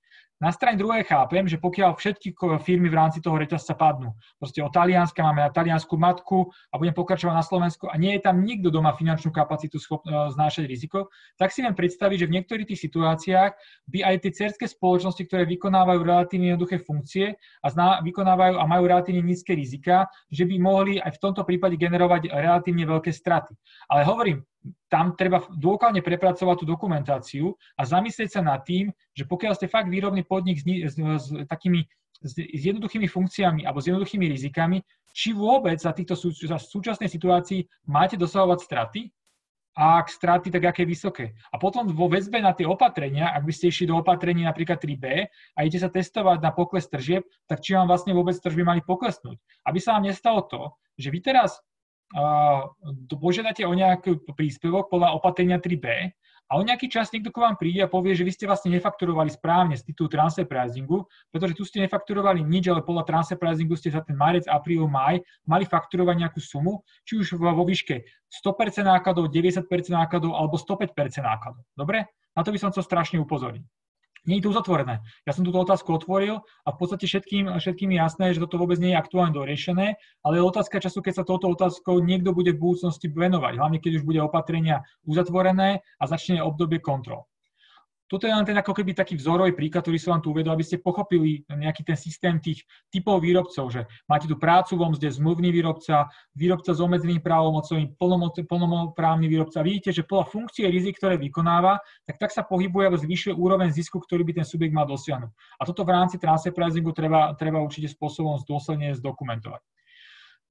Na 0.45 0.53
strane 0.53 0.77
druhej 0.77 1.09
chápem, 1.09 1.49
že 1.49 1.57
pokiaľ 1.57 1.97
všetky 1.97 2.37
firmy 2.61 2.93
v 2.93 2.99
rámci 3.01 3.25
toho 3.25 3.41
reťazca 3.41 3.73
padnú, 3.81 4.13
proste 4.37 4.61
od 4.61 4.69
Talianska 4.69 5.25
máme 5.25 5.49
taliansku 5.49 5.97
matku 5.97 6.53
a 6.69 6.77
budem 6.77 6.93
pokračovať 6.93 7.33
na 7.33 7.41
Slovensku 7.41 7.89
a 7.89 7.97
nie 7.97 8.13
je 8.13 8.29
tam 8.29 8.45
nikto 8.45 8.69
doma 8.69 8.93
finančnú 8.93 9.33
kapacitu 9.33 9.81
schop, 9.81 10.05
e, 10.05 10.13
znášať 10.13 10.69
riziko, 10.69 11.09
tak 11.41 11.49
si 11.49 11.65
viem 11.65 11.73
predstaviť, 11.73 12.17
že 12.21 12.29
v 12.29 12.35
niektorých 12.37 12.69
tých 12.69 12.85
situáciách 12.85 13.53
by 13.89 13.99
aj 14.05 14.15
tie 14.21 14.33
cerské 14.45 14.69
spoločnosti, 14.69 15.25
ktoré 15.25 15.49
vykonávajú 15.49 16.01
relatívne 16.05 16.53
jednoduché 16.53 16.77
funkcie 16.77 17.41
a 17.65 17.67
zná, 17.73 18.05
vykonávajú 18.05 18.61
a 18.61 18.65
majú 18.69 18.85
relatívne 18.85 19.25
nízke 19.25 19.57
rizika, 19.57 20.13
že 20.29 20.45
by 20.45 20.61
mohli 20.61 21.01
aj 21.01 21.17
v 21.17 21.23
tomto 21.25 21.49
prípade 21.49 21.81
generovať 21.81 22.29
relatívne 22.29 22.85
veľké 22.85 23.09
straty. 23.17 23.57
Ale 23.89 24.05
hovorím, 24.05 24.45
tam 24.89 25.13
treba 25.17 25.45
dôkladne 25.53 26.01
prepracovať 26.01 26.57
tú 26.63 26.65
dokumentáciu 26.65 27.53
a 27.77 27.85
zamyslieť 27.85 28.39
sa 28.39 28.41
nad 28.41 28.65
tým, 28.65 28.89
že 29.13 29.29
pokiaľ 29.29 29.53
ste 29.57 29.69
fakt 29.69 29.93
výrobný 29.93 30.25
podnik 30.25 30.61
s, 30.61 30.65
s, 30.65 30.97
s 30.97 31.27
takými 31.49 31.85
s, 32.25 32.33
jednoduchými 32.39 33.05
funkciami 33.05 33.69
alebo 33.69 33.85
s 33.85 33.93
jednoduchými 33.93 34.25
rizikami, 34.31 34.81
či 35.15 35.37
vôbec 35.37 35.77
za 35.79 35.93
týchto 35.93 36.17
za 36.19 36.59
súčasnej 36.59 37.07
situácii 37.07 37.87
máte 37.87 38.17
dosahovať 38.17 38.59
straty 38.65 39.03
a 39.75 39.99
ak 39.99 40.07
straty, 40.07 40.55
tak 40.55 40.71
aké 40.71 40.87
vysoké. 40.87 41.35
A 41.51 41.59
potom 41.59 41.91
vo 41.91 42.07
väzbe 42.07 42.39
na 42.39 42.55
tie 42.55 42.63
opatrenia, 42.63 43.35
ak 43.35 43.43
by 43.43 43.53
ste 43.53 43.75
išli 43.75 43.91
do 43.91 43.99
opatrení 43.99 44.47
napríklad 44.47 44.79
3B 44.79 45.27
a 45.27 45.59
idete 45.67 45.83
sa 45.83 45.91
testovať 45.91 46.39
na 46.39 46.55
pokles 46.55 46.87
tržieb, 46.87 47.27
tak 47.51 47.59
či 47.59 47.75
vám 47.75 47.91
vlastne 47.91 48.15
vôbec 48.15 48.39
tržby 48.39 48.63
mali 48.63 48.81
poklesnúť. 48.87 49.35
Aby 49.67 49.79
sa 49.83 49.99
vám 49.99 50.07
nestalo 50.07 50.47
to, 50.47 50.79
že 50.95 51.11
vy 51.11 51.19
teraz 51.19 51.59
požiadate 53.19 53.67
o 53.67 53.73
nejaký 53.75 54.23
príspevok 54.39 54.87
podľa 54.87 55.19
opatrenia 55.19 55.59
3B 55.59 56.15
a 56.45 56.61
o 56.61 56.63
nejaký 56.63 56.93
čas 56.93 57.09
niekto 57.11 57.33
k 57.33 57.41
vám 57.41 57.57
príde 57.57 57.81
a 57.83 57.89
povie, 57.89 58.13
že 58.13 58.23
vy 58.23 58.31
ste 58.31 58.45
vlastne 58.45 58.71
nefakturovali 58.77 59.33
správne 59.33 59.75
z 59.81 59.91
titulu 59.91 60.13
transfer 60.13 60.45
pricingu, 60.45 61.09
pretože 61.33 61.57
tu 61.57 61.65
ste 61.65 61.83
nefakturovali 61.83 62.45
nič, 62.45 62.69
ale 62.69 62.85
podľa 62.85 63.09
transfer 63.09 63.41
pricingu 63.41 63.75
ste 63.75 63.91
za 63.91 64.05
ten 64.05 64.15
marec, 64.15 64.45
apríl, 64.47 64.85
maj 64.85 65.19
mali 65.49 65.65
fakturovať 65.65 66.17
nejakú 66.21 66.41
sumu, 66.45 66.85
či 67.09 67.19
už 67.19 67.41
vo 67.41 67.65
výške 67.65 68.07
100% 68.45 68.85
nákladov, 68.85 69.33
90% 69.33 69.67
nákladov 69.89 70.37
alebo 70.37 70.61
105% 70.61 70.95
nákladov. 71.25 71.65
Dobre? 71.73 72.07
Na 72.37 72.45
to 72.45 72.53
by 72.53 72.59
som 72.61 72.71
chcel 72.71 72.85
strašne 72.85 73.19
upozorniť. 73.25 73.65
Nie 74.25 74.41
je 74.41 74.49
to 74.49 74.57
uzatvorené. 74.57 75.05
Ja 75.29 75.33
som 75.37 75.45
túto 75.45 75.61
otázku 75.61 75.93
otvoril 75.93 76.41
a 76.65 76.69
v 76.73 76.79
podstate 76.81 77.05
všetkým, 77.05 77.61
všetkým 77.61 77.93
je 77.93 77.99
jasné, 78.01 78.27
že 78.33 78.41
toto 78.41 78.57
vôbec 78.57 78.81
nie 78.81 78.97
je 78.97 79.01
aktuálne 79.01 79.37
doriešené, 79.37 80.01
ale 80.25 80.35
je 80.41 80.49
otázka 80.49 80.81
času, 80.81 81.05
keď 81.05 81.13
sa 81.21 81.29
touto 81.29 81.53
otázkou 81.53 82.01
niekto 82.01 82.33
bude 82.33 82.57
v 82.57 82.61
budúcnosti 82.61 83.13
venovať, 83.13 83.61
hlavne 83.61 83.79
keď 83.85 84.01
už 84.01 84.05
bude 84.09 84.25
opatrenia 84.25 84.81
uzatvorené 85.05 85.85
a 86.01 86.05
začne 86.09 86.41
obdobie 86.41 86.81
kontrol. 86.81 87.29
Toto 88.05 88.29
je 88.29 88.37
len 88.37 88.45
ten 88.45 88.53
ako 88.53 88.77
keby 88.77 88.93
taký 88.93 89.17
vzorový 89.17 89.57
príklad, 89.57 89.81
ktorý 89.81 89.97
som 89.97 90.13
vám 90.17 90.23
tu 90.23 90.29
uvedol, 90.37 90.53
aby 90.53 90.61
ste 90.61 90.77
pochopili 90.77 91.41
nejaký 91.49 91.89
ten 91.89 91.97
systém 91.97 92.37
tých 92.37 92.61
typov 92.93 93.25
výrobcov, 93.25 93.73
že 93.73 93.89
máte 94.05 94.29
tu 94.29 94.37
prácu 94.37 94.77
vo 94.77 94.93
mzde, 94.93 95.09
zmluvný 95.09 95.49
výrobca, 95.49 96.13
výrobca 96.37 96.77
s 96.77 96.85
obmedzeným 96.85 97.25
právomocovým, 97.25 97.97
plnoprávny 97.97 99.25
výrobca. 99.25 99.65
Vidíte, 99.65 99.97
že 99.97 100.05
podľa 100.05 100.29
funkcie 100.29 100.69
rizik, 100.69 101.01
ktoré 101.01 101.17
vykonáva, 101.17 101.81
tak 102.05 102.21
tak 102.21 102.29
sa 102.29 102.45
pohybuje 102.45 102.93
alebo 102.93 103.01
zvyšuje 103.01 103.33
úroveň 103.41 103.73
zisku, 103.73 103.97
ktorý 103.97 104.21
by 104.29 104.45
ten 104.45 104.47
subjekt 104.47 104.77
mal 104.77 104.85
dosiahnuť. 104.85 105.33
A 105.57 105.63
toto 105.65 105.89
v 105.89 105.97
rámci 105.97 106.21
transfer 106.21 106.53
pricingu 106.53 106.93
treba, 106.93 107.33
treba 107.41 107.65
určite 107.65 107.89
spôsobom 107.89 108.37
dôsledne 108.45 108.93
zdokumentovať. 109.01 109.65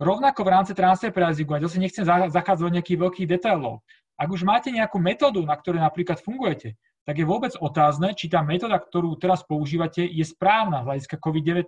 Rovnako 0.01 0.41
v 0.41 0.49
rámci 0.49 0.73
transfer 0.73 1.13
pricingu, 1.13 1.53
a 1.53 1.61
zase 1.61 1.77
nechcem 1.77 2.01
zachádzať 2.05 2.65
do 2.65 2.73
nejakých 2.73 2.97
veľkých 2.97 3.27
detailov, 3.29 3.85
ak 4.17 4.29
už 4.29 4.41
máte 4.41 4.73
nejakú 4.73 4.97
metódu, 4.97 5.41
na 5.45 5.53
ktorej 5.53 5.81
napríklad 5.81 6.17
fungujete, 6.17 6.77
tak 7.03 7.19
je 7.19 7.27
vôbec 7.27 7.51
otázne, 7.59 8.15
či 8.15 8.31
tá 8.31 8.39
metóda, 8.39 8.79
ktorú 8.79 9.19
teraz 9.19 9.43
používate, 9.43 10.07
je 10.07 10.23
správna 10.23 10.83
z 10.83 10.87
hľadiska 10.87 11.15
COVID-19. 11.19 11.67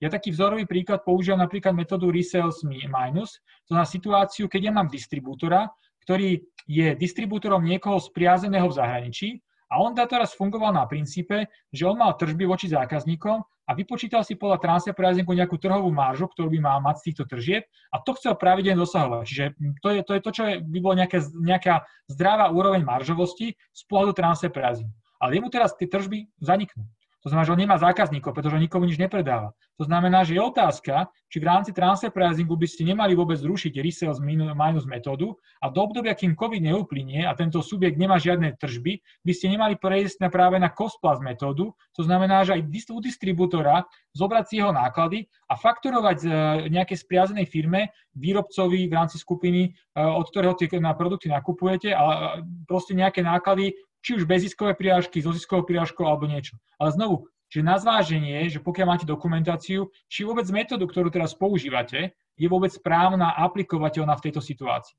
Ja 0.00 0.08
taký 0.10 0.34
vzorový 0.34 0.66
príklad 0.66 1.04
používam 1.06 1.44
napríklad 1.44 1.76
metódu 1.76 2.10
resales 2.10 2.64
minus, 2.66 3.38
to 3.68 3.76
na 3.76 3.86
situáciu, 3.86 4.50
keď 4.50 4.60
ja 4.68 4.72
mám 4.74 4.88
distribútora, 4.90 5.70
ktorý 6.02 6.42
je 6.66 6.98
distribútorom 6.98 7.62
niekoho 7.62 8.02
spriazeného 8.02 8.66
v 8.66 8.76
zahraničí 8.76 9.28
a 9.70 9.78
on 9.78 9.94
teraz 9.94 10.34
fungoval 10.34 10.74
na 10.74 10.84
princípe, 10.90 11.46
že 11.70 11.86
on 11.86 12.00
mal 12.00 12.18
tržby 12.18 12.44
voči 12.48 12.66
zákazníkom 12.66 13.40
a 13.62 13.70
vypočítal 13.78 14.26
si 14.26 14.34
podľa 14.34 14.58
transfer 14.58 14.92
pricingu 14.94 15.32
nejakú 15.32 15.54
trhovú 15.56 15.88
maržu, 15.94 16.26
ktorú 16.26 16.50
by 16.50 16.58
mal 16.58 16.78
mať 16.82 16.98
z 16.98 17.04
týchto 17.10 17.24
tržieb 17.30 17.62
a 17.94 18.02
to 18.02 18.14
chcel 18.18 18.34
pravidelne 18.34 18.82
dosahovať. 18.82 19.22
Čiže 19.22 19.44
to 19.78 19.88
je 19.94 20.00
to, 20.02 20.12
je 20.18 20.22
to 20.22 20.30
čo 20.34 20.42
je, 20.50 20.54
by 20.60 20.78
bolo 20.82 20.94
nejaké, 20.98 21.18
nejaká 21.38 21.86
zdravá 22.10 22.50
úroveň 22.50 22.82
maržovosti 22.82 23.54
z 23.54 23.82
pohľadu 23.86 24.18
transfer 24.18 24.50
pricingu. 24.50 24.90
Ale 25.22 25.38
jemu 25.38 25.48
teraz 25.54 25.78
tie 25.78 25.86
tržby 25.86 26.26
zaniknú. 26.42 26.82
To 27.22 27.30
znamená, 27.30 27.46
že 27.46 27.54
on 27.54 27.62
nemá 27.62 27.76
zákazníkov, 27.78 28.34
pretože 28.34 28.58
nikomu 28.58 28.90
nič 28.90 28.98
nepredáva. 28.98 29.54
To 29.78 29.86
znamená, 29.86 30.26
že 30.26 30.34
je 30.34 30.42
otázka, 30.42 31.06
či 31.30 31.38
v 31.38 31.46
rámci 31.46 31.70
transfer 31.70 32.10
pricingu 32.10 32.58
by 32.58 32.66
ste 32.66 32.82
nemali 32.82 33.14
vôbec 33.14 33.38
zrušiť 33.38 33.78
resales 33.78 34.18
minus 34.18 34.84
metódu 34.84 35.38
a 35.62 35.70
do 35.70 35.86
obdobia, 35.86 36.18
kým 36.18 36.34
COVID 36.34 36.58
neuplynie 36.58 37.22
a 37.22 37.32
tento 37.38 37.62
subjekt 37.62 37.94
nemá 37.94 38.18
žiadne 38.18 38.58
tržby, 38.58 38.98
by 39.22 39.32
ste 39.32 39.54
nemali 39.54 39.78
prejsť 39.78 40.18
na 40.18 40.28
práve 40.34 40.58
na 40.58 40.66
cost 40.74 40.98
plus 40.98 41.22
metódu. 41.22 41.70
To 41.94 42.02
znamená, 42.02 42.42
že 42.42 42.58
aj 42.58 42.62
u 42.90 42.98
distribútora 42.98 43.86
zobrať 44.18 44.44
si 44.50 44.54
jeho 44.58 44.74
náklady 44.74 45.30
a 45.46 45.54
fakturovať 45.54 46.18
e, 46.22 46.28
nejakej 46.68 46.98
spriazenej 47.00 47.46
firme, 47.48 47.94
výrobcovi 48.12 48.90
v 48.90 48.92
rámci 48.92 49.16
skupiny, 49.16 49.70
e, 49.70 49.70
od 49.96 50.26
ktorého 50.28 50.58
tie 50.58 50.68
produkty 50.68 51.32
nakupujete, 51.32 51.94
a 51.94 52.36
proste 52.68 52.92
nejaké 52.92 53.24
náklady 53.24 53.72
či 54.02 54.18
už 54.18 54.26
beziskové 54.26 54.74
prirážky, 54.74 55.22
so 55.22 55.30
ziskovou 55.30 55.62
prirážkou 55.64 56.02
alebo 56.04 56.26
niečo. 56.26 56.58
Ale 56.76 56.92
znovu, 56.92 57.30
že 57.48 57.62
na 57.62 57.78
zváženie, 57.78 58.50
že 58.50 58.58
pokiaľ 58.58 58.86
máte 58.88 59.06
dokumentáciu, 59.06 59.88
či 60.10 60.26
vôbec 60.26 60.44
metódu, 60.50 60.84
ktorú 60.90 61.08
teraz 61.08 61.32
používate, 61.38 62.12
je 62.34 62.46
vôbec 62.50 62.72
správna 62.74 63.32
a 63.32 63.46
aplikovateľná 63.46 64.18
v 64.18 64.24
tejto 64.28 64.42
situácii. 64.42 64.96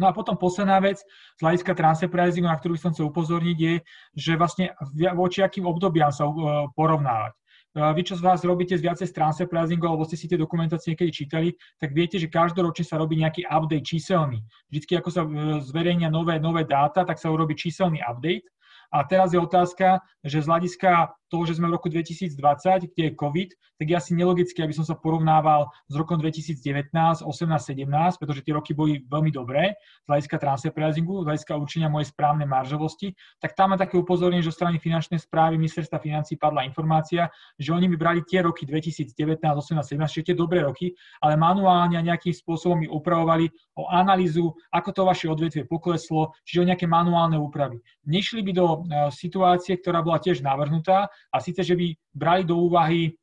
No 0.00 0.08
a 0.08 0.16
potom 0.16 0.40
posledná 0.40 0.80
vec 0.80 1.04
z 1.04 1.40
hľadiska 1.42 1.76
transfer 1.76 2.08
pricingu, 2.08 2.48
na 2.48 2.56
ktorú 2.56 2.80
som 2.80 2.96
chcel 2.96 3.12
upozorniť, 3.12 3.58
je, 3.60 3.74
že 4.16 4.40
vlastne 4.40 4.72
voči 5.12 5.44
akým 5.44 5.68
obdobiam 5.68 6.08
sa 6.08 6.24
uh, 6.24 6.70
porovnávať 6.72 7.36
vy, 7.72 8.02
čo 8.04 8.20
z 8.20 8.22
vás 8.22 8.44
robíte 8.44 8.76
z 8.76 8.84
viacej 8.84 9.08
transfer 9.16 9.48
pricingu, 9.48 9.88
alebo 9.88 10.04
ste 10.04 10.20
si 10.20 10.28
tie 10.28 10.36
dokumentácie 10.36 10.92
niekedy 10.92 11.08
čítali, 11.08 11.48
tak 11.80 11.96
viete, 11.96 12.20
že 12.20 12.28
každoročne 12.28 12.84
sa 12.84 13.00
robí 13.00 13.16
nejaký 13.16 13.48
update 13.48 13.88
číselný. 13.88 14.44
Vždycky, 14.68 14.92
ako 15.00 15.08
sa 15.08 15.22
e, 15.24 15.30
zverejnia 15.64 16.12
nové, 16.12 16.36
nové 16.36 16.68
dáta, 16.68 17.08
tak 17.08 17.16
sa 17.16 17.32
urobí 17.32 17.56
číselný 17.56 18.04
update. 18.04 18.44
A 18.92 19.02
teraz 19.08 19.32
je 19.32 19.40
otázka, 19.40 20.04
že 20.20 20.44
z 20.44 20.46
hľadiska 20.46 21.16
toho, 21.32 21.48
že 21.48 21.56
sme 21.56 21.72
v 21.72 21.80
roku 21.80 21.88
2020, 21.88 22.92
kde 22.92 23.02
je 23.08 23.12
COVID, 23.16 23.50
tak 23.80 23.86
je 23.88 23.96
asi 23.96 24.12
nelogické, 24.12 24.60
aby 24.60 24.76
som 24.76 24.84
sa 24.84 24.92
porovnával 24.92 25.72
s 25.88 25.96
rokom 25.96 26.20
2019, 26.20 26.92
18, 26.92 27.24
17, 27.24 28.20
pretože 28.20 28.44
tie 28.44 28.52
roky 28.52 28.76
boli 28.76 29.00
veľmi 29.08 29.32
dobré 29.32 29.72
z 30.04 30.06
hľadiska 30.12 30.36
transfer 30.36 30.70
pricingu, 30.76 31.24
z 31.24 31.32
hľadiska 31.32 31.56
určenia 31.56 31.88
mojej 31.88 32.12
správnej 32.12 32.44
maržovosti, 32.44 33.16
tak 33.40 33.56
tam 33.56 33.72
má 33.72 33.80
také 33.80 33.96
upozornenie, 33.96 34.44
že 34.44 34.52
zo 34.52 34.60
strany 34.60 34.76
finančnej 34.76 35.24
správy 35.24 35.56
ministerstva 35.56 35.96
financí 36.04 36.36
padla 36.36 36.68
informácia, 36.68 37.32
že 37.56 37.72
oni 37.72 37.88
by 37.90 37.96
brali 37.96 38.20
tie 38.28 38.44
roky 38.44 38.68
2019, 38.68 39.16
18, 39.40 39.80
17, 39.80 39.98
všetky 40.12 40.36
dobré 40.36 40.60
roky, 40.68 40.92
ale 41.24 41.40
manuálne 41.40 41.96
a 41.96 42.04
nejakým 42.04 42.36
spôsobom 42.36 42.84
mi 42.84 42.88
upravovali 42.92 43.48
o 43.80 43.88
analýzu, 43.88 44.52
ako 44.68 44.88
to 44.92 45.02
vaše 45.08 45.26
odvetvie 45.32 45.64
pokleslo, 45.64 46.36
čiže 46.44 46.60
o 46.60 46.68
nejaké 46.68 46.84
manuálne 46.84 47.40
úpravy. 47.40 47.80
Nešli 48.04 48.44
by 48.44 48.52
do 48.52 48.81
situácie, 49.14 49.78
ktorá 49.78 50.00
bola 50.00 50.22
tiež 50.22 50.40
navrhnutá 50.40 51.10
a 51.30 51.36
síce, 51.38 51.62
že 51.62 51.74
by 51.76 51.92
brali 52.14 52.42
do 52.46 52.58
úvahy 52.58 53.14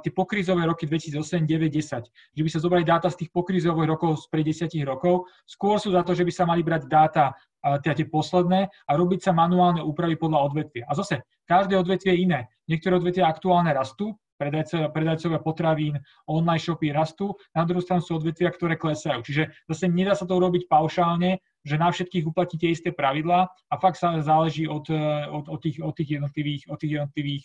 tie 0.00 0.12
pokrizové 0.16 0.64
roky 0.64 0.88
2008, 0.88 1.44
9, 1.44 1.68
10. 1.68 2.08
Že 2.08 2.42
by 2.42 2.50
sa 2.50 2.60
zobrali 2.64 2.84
dáta 2.88 3.12
z 3.12 3.20
tých 3.24 3.30
pokrizových 3.36 3.88
rokov 3.92 4.24
z 4.24 4.32
pred 4.32 4.44
10 4.48 4.72
rokov. 4.88 5.28
Skôr 5.44 5.76
sú 5.76 5.92
za 5.92 6.00
to, 6.00 6.16
že 6.16 6.24
by 6.24 6.32
sa 6.32 6.48
mali 6.48 6.64
brať 6.64 6.88
dáta 6.88 7.36
teda 7.60 7.92
tie 8.00 8.08
posledné 8.08 8.70
a 8.70 8.90
robiť 8.96 9.28
sa 9.28 9.36
manuálne 9.36 9.84
úpravy 9.84 10.16
podľa 10.16 10.40
odvetvia. 10.46 10.88
A 10.88 10.96
zase, 10.96 11.20
každé 11.44 11.76
odvetvie 11.76 12.16
je 12.16 12.22
iné. 12.24 12.40
Niektoré 12.64 12.96
odvetvia 12.96 13.28
aktuálne 13.28 13.68
rastú, 13.76 14.16
predajcovia, 14.38 14.88
predajcovia 14.94 15.40
potravín, 15.42 15.94
online 16.30 16.62
shopy 16.62 16.94
rastú, 16.94 17.34
na 17.52 17.66
druhú 17.66 17.82
stranu 17.82 18.00
sú 18.00 18.16
odvetvia, 18.16 18.54
ktoré 18.54 18.78
klesajú. 18.78 19.26
Čiže 19.26 19.50
zase 19.66 19.90
nedá 19.90 20.14
sa 20.14 20.24
to 20.24 20.38
urobiť 20.38 20.70
paušálne, 20.70 21.42
že 21.66 21.74
na 21.76 21.90
všetkých 21.90 22.24
uplatí 22.24 22.56
tie 22.56 22.72
isté 22.72 22.94
pravidlá 22.94 23.50
a 23.50 23.74
fakt 23.76 23.98
sa 23.98 24.22
záleží 24.22 24.70
od, 24.70 24.86
od, 25.28 25.50
od, 25.50 25.58
tých, 25.60 25.82
od 25.82 25.92
tých 25.92 26.16
jednotlivých, 26.16 26.62
od 26.70 26.78
tých 26.78 26.92
jednotlivých 26.96 27.44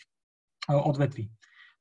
odvetví. 0.69 1.27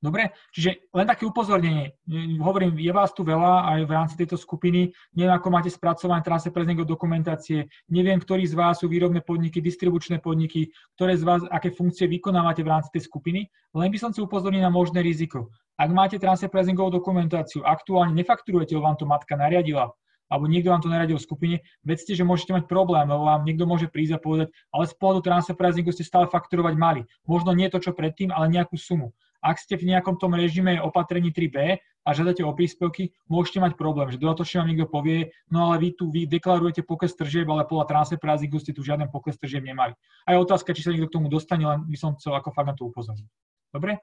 Dobre? 0.03 0.35
Čiže 0.51 0.91
len 0.91 1.07
také 1.07 1.23
upozornenie. 1.23 1.95
Hovorím, 2.43 2.75
je 2.75 2.91
vás 2.91 3.15
tu 3.15 3.23
veľa 3.23 3.71
aj 3.71 3.81
v 3.87 3.95
rámci 3.95 4.15
tejto 4.19 4.35
skupiny. 4.35 4.91
Neviem, 5.15 5.31
ako 5.31 5.49
máte 5.55 5.71
spracované 5.71 6.27
transfer 6.27 6.51
pricing 6.51 6.83
dokumentácie. 6.83 7.71
Neviem, 7.87 8.19
ktorí 8.19 8.43
z 8.51 8.59
vás 8.59 8.83
sú 8.83 8.91
výrobné 8.91 9.23
podniky, 9.23 9.63
distribučné 9.63 10.19
podniky, 10.19 10.75
ktoré 10.99 11.15
z 11.15 11.23
vás, 11.23 11.47
aké 11.55 11.71
funkcie 11.71 12.11
vykonávate 12.11 12.67
v 12.67 12.75
rámci 12.75 12.91
tej 12.91 13.07
skupiny. 13.07 13.47
Len 13.79 13.89
by 13.95 13.99
som 14.03 14.11
si 14.11 14.19
upozornil 14.19 14.67
na 14.67 14.75
možné 14.75 15.07
riziko. 15.07 15.55
Ak 15.79 15.95
máte 15.95 16.19
transfer 16.19 16.51
pricingovú 16.51 16.99
dokumentáciu, 16.99 17.63
aktuálne 17.63 18.11
nefakturujete, 18.19 18.75
vám 18.75 18.99
to 18.99 19.07
matka 19.07 19.39
nariadila, 19.39 19.95
alebo 20.27 20.51
niekto 20.51 20.75
vám 20.75 20.83
to 20.83 20.91
naradil 20.91 21.17
v 21.21 21.27
skupine, 21.29 21.57
vedzte, 21.87 22.19
že 22.19 22.27
môžete 22.27 22.51
mať 22.51 22.65
problém, 22.67 23.07
lebo 23.07 23.29
vám 23.29 23.47
niekto 23.47 23.71
môže 23.71 23.87
prísť 23.87 24.17
a 24.17 24.23
povedať, 24.23 24.49
ale 24.75 24.85
z 24.91 24.95
pohľadu 24.99 25.21
transfer 25.23 25.55
pricingu 25.55 25.95
ste 25.95 26.03
stále 26.03 26.27
fakturovať 26.27 26.75
mali. 26.75 27.01
Možno 27.25 27.55
nie 27.55 27.71
to, 27.71 27.79
čo 27.79 27.95
predtým, 27.95 28.35
ale 28.35 28.51
nejakú 28.51 28.75
sumu. 28.75 29.15
Ak 29.43 29.59
ste 29.59 29.75
v 29.75 29.91
nejakom 29.91 30.17
tom 30.23 30.39
režime 30.39 30.79
opatrení 30.79 31.35
3B 31.35 31.83
a 32.07 32.09
žiadate 32.15 32.47
o 32.47 32.55
príspevky, 32.55 33.11
môžete 33.27 33.59
mať 33.59 33.75
problém, 33.75 34.07
že 34.15 34.23
dodatočne 34.23 34.63
vám 34.63 34.69
niekto 34.71 34.87
povie, 34.87 35.35
no 35.51 35.67
ale 35.71 35.83
vy 35.83 35.89
tu 35.99 36.11
vy 36.15 36.31
deklarujete 36.31 36.87
pokles 36.87 37.15
tržieb, 37.19 37.51
ale 37.51 37.67
podľa 37.67 37.91
transfer 37.91 38.19
pricingu 38.23 38.63
ste 38.63 38.71
tu 38.71 38.87
žiaden 38.87 39.11
pokles 39.11 39.35
tržieb 39.39 39.67
nemali. 39.67 39.99
A 40.27 40.35
je 40.35 40.43
otázka, 40.43 40.71
či 40.75 40.87
sa 40.87 40.95
niekto 40.95 41.11
k 41.11 41.17
tomu 41.19 41.27
dostane, 41.27 41.67
len 41.67 41.83
by 41.87 41.99
som 41.99 42.15
chcel 42.15 42.39
ako 42.39 42.55
fakt 42.55 42.71
na 42.71 42.75
to 42.79 42.87
upozorniť. 42.87 43.27
Dobre? 43.75 43.99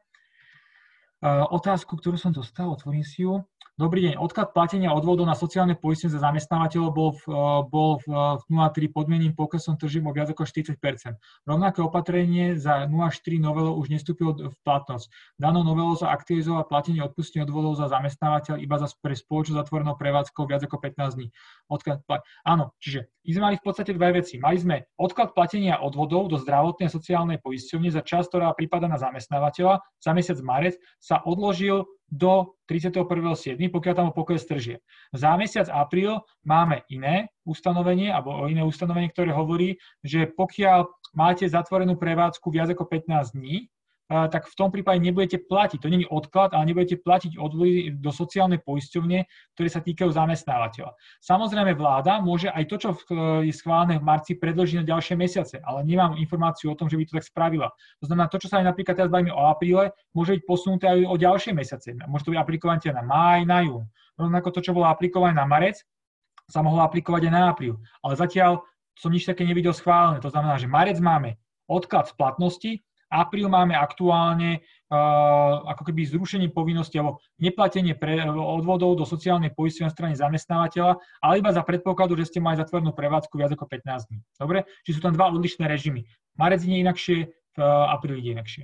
Uh, 1.20 1.44
otázku, 1.52 2.00
ktorú 2.00 2.16
som 2.16 2.32
dostal, 2.32 2.72
otvorím 2.72 3.04
si 3.04 3.28
ju. 3.28 3.44
Dobrý 3.80 4.12
deň. 4.12 4.20
Odklad 4.20 4.52
platenia 4.52 4.92
odvodov 4.92 5.24
na 5.24 5.40
sociálne 5.40 5.72
poistenie 5.72 6.12
za 6.12 6.20
zamestnávateľov 6.20 6.90
bol 6.92 7.16
v, 7.16 7.24
eh, 7.32 7.60
bol 7.64 7.96
v 8.04 8.44
0,3 8.52 8.76
eh, 8.84 8.92
podmieným 8.92 9.32
poklesom 9.40 9.80
tržím 9.80 10.04
o 10.04 10.12
viac 10.12 10.28
ako 10.28 10.44
40 10.44 10.76
Rovnaké 11.48 11.80
opatrenie 11.80 12.60
za 12.60 12.92
0,4 12.92 13.40
novelou 13.40 13.80
už 13.80 13.88
nestúpilo 13.88 14.36
v 14.36 14.52
platnosť. 14.68 15.08
Danou 15.40 15.64
novelou 15.64 15.96
sa 15.96 16.12
aktivizovalo 16.12 16.68
platenie 16.68 17.00
odpustenia 17.00 17.48
odvodov 17.48 17.80
za 17.80 17.88
zamestnávateľ 17.88 18.60
iba 18.60 18.76
za 18.84 18.92
pre 19.00 19.16
spoločnosť 19.16 19.64
zatvorenou 19.64 19.96
prevádzkou 19.96 20.44
viac 20.44 20.68
ako 20.68 20.76
15 20.76 21.16
dní. 21.16 21.32
Odklad 21.72 22.04
plat... 22.04 22.20
Áno, 22.44 22.76
čiže 22.84 23.08
my 23.24 23.32
sme 23.32 23.44
mali 23.48 23.56
v 23.56 23.64
podstate 23.64 23.96
dve 23.96 24.20
veci. 24.20 24.44
Mali 24.44 24.60
sme 24.60 24.76
odklad 25.00 25.32
platenia 25.32 25.80
odvodov 25.80 26.28
do 26.28 26.36
zdravotnej 26.36 26.92
a 26.92 26.96
sociálnej 27.00 27.40
poisťovne 27.40 27.96
za 27.96 28.04
čas, 28.04 28.28
ktorá 28.28 28.52
prípada 28.60 28.92
na 28.92 29.00
zamestnávateľa. 29.00 29.80
Za 30.04 30.12
mesiac 30.12 30.36
marec 30.44 30.76
sa 31.00 31.24
odložil 31.24 31.88
do 32.10 32.58
31.7., 32.70 33.58
pokiaľ 33.70 33.94
tam 33.96 34.10
pokles 34.14 34.46
tržie. 34.46 34.82
Za 35.14 35.38
mesiac 35.38 35.70
apríl 35.70 36.22
máme 36.46 36.82
iné 36.90 37.30
ustanovenie, 37.46 38.10
alebo 38.14 38.46
iné 38.50 38.66
ustanovenie, 38.66 39.10
ktoré 39.14 39.34
hovorí, 39.34 39.78
že 40.02 40.30
pokiaľ 40.30 40.90
máte 41.14 41.46
zatvorenú 41.46 41.98
prevádzku 41.98 42.50
viac 42.54 42.74
ako 42.74 42.86
15 42.86 43.38
dní, 43.38 43.70
tak 44.10 44.50
v 44.50 44.56
tom 44.58 44.74
prípade 44.74 44.98
nebudete 44.98 45.38
platiť. 45.38 45.86
To 45.86 45.90
nie 45.94 46.02
je 46.02 46.10
odklad, 46.10 46.58
ale 46.58 46.74
nebudete 46.74 46.98
platiť 46.98 47.38
odvody 47.38 47.94
do 47.94 48.10
sociálnej 48.10 48.58
poisťovne, 48.66 49.30
ktoré 49.54 49.70
sa 49.70 49.86
týkajú 49.86 50.10
zamestnávateľa. 50.10 50.98
Samozrejme 51.22 51.78
vláda 51.78 52.18
môže 52.18 52.50
aj 52.50 52.66
to, 52.66 52.76
čo 52.82 52.90
je 53.46 53.54
schválené 53.54 54.02
v 54.02 54.08
marci, 54.10 54.34
predložiť 54.34 54.82
na 54.82 54.86
ďalšie 54.90 55.14
mesiace, 55.14 55.62
ale 55.62 55.86
nemám 55.86 56.18
informáciu 56.18 56.74
o 56.74 56.78
tom, 56.78 56.90
že 56.90 56.98
by 56.98 57.06
to 57.06 57.22
tak 57.22 57.30
spravila. 57.30 57.70
To 58.02 58.10
znamená, 58.10 58.26
to, 58.34 58.42
čo 58.42 58.50
sa 58.50 58.58
aj 58.58 58.74
napríklad 58.74 58.98
teraz 58.98 59.14
bavíme 59.14 59.30
o 59.30 59.46
apríle, 59.46 59.94
môže 60.18 60.34
byť 60.34 60.44
posunuté 60.50 60.90
aj 60.90 61.06
o 61.06 61.14
ďalšie 61.14 61.54
mesiace. 61.54 61.94
Môže 62.10 62.26
to 62.26 62.34
byť 62.34 62.42
aplikované 62.42 62.82
na 62.90 63.06
máj, 63.06 63.46
na 63.46 63.62
jún. 63.62 63.86
Rovnako 64.18 64.50
to, 64.58 64.66
čo 64.66 64.74
bolo 64.74 64.90
aplikované 64.90 65.38
na 65.38 65.46
marec, 65.46 65.86
sa 66.50 66.66
mohlo 66.66 66.82
aplikovať 66.82 67.30
aj 67.30 67.34
na 67.34 67.54
apríl. 67.54 67.78
Ale 68.02 68.18
zatiaľ 68.18 68.66
som 68.98 69.14
nič 69.14 69.30
také 69.30 69.46
nevidel 69.46 69.72
schválené. 69.72 70.18
To 70.20 70.34
znamená, 70.34 70.58
že 70.58 70.66
marec 70.66 70.98
máme 70.98 71.38
odklad 71.70 72.10
splatnosti, 72.10 72.82
Apríl 73.10 73.50
máme 73.50 73.74
aktuálne 73.74 74.62
uh, 74.62 75.66
ako 75.66 75.90
keby 75.90 76.06
zrušenie 76.06 76.54
povinnosti 76.54 77.02
alebo 77.02 77.18
neplatenie 77.42 77.98
pre, 77.98 78.22
odvodov 78.30 79.02
do 79.02 79.06
sociálnej 79.06 79.50
poistenia 79.50 79.90
strany 79.90 80.14
zamestnávateľa, 80.14 81.02
ale 81.22 81.34
iba 81.42 81.50
za 81.50 81.66
predpokladu, 81.66 82.14
že 82.22 82.30
ste 82.30 82.40
mali 82.40 82.62
zatvorenú 82.62 82.94
prevádzku 82.94 83.34
viac 83.34 83.54
ako 83.58 83.66
15 83.66 84.10
dní. 84.14 84.20
Dobre? 84.38 84.70
Čiže 84.86 84.96
sú 84.98 85.02
tam 85.02 85.18
dva 85.18 85.34
odlišné 85.34 85.66
režimy. 85.66 86.06
Marec 86.38 86.62
je 86.62 86.78
inakšie, 86.78 87.18
v 87.30 87.58
uh, 87.58 87.90
apríli 87.90 88.22
je 88.22 88.32
inakšie. 88.38 88.64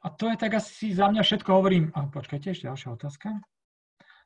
A 0.00 0.08
to 0.08 0.32
je 0.32 0.36
tak 0.36 0.56
asi 0.56 0.96
za 0.96 1.12
mňa 1.12 1.20
všetko 1.20 1.50
hovorím. 1.52 1.92
A 1.92 2.08
počkajte, 2.08 2.56
ešte 2.56 2.68
ďalšia 2.72 2.96
otázka. 2.96 3.36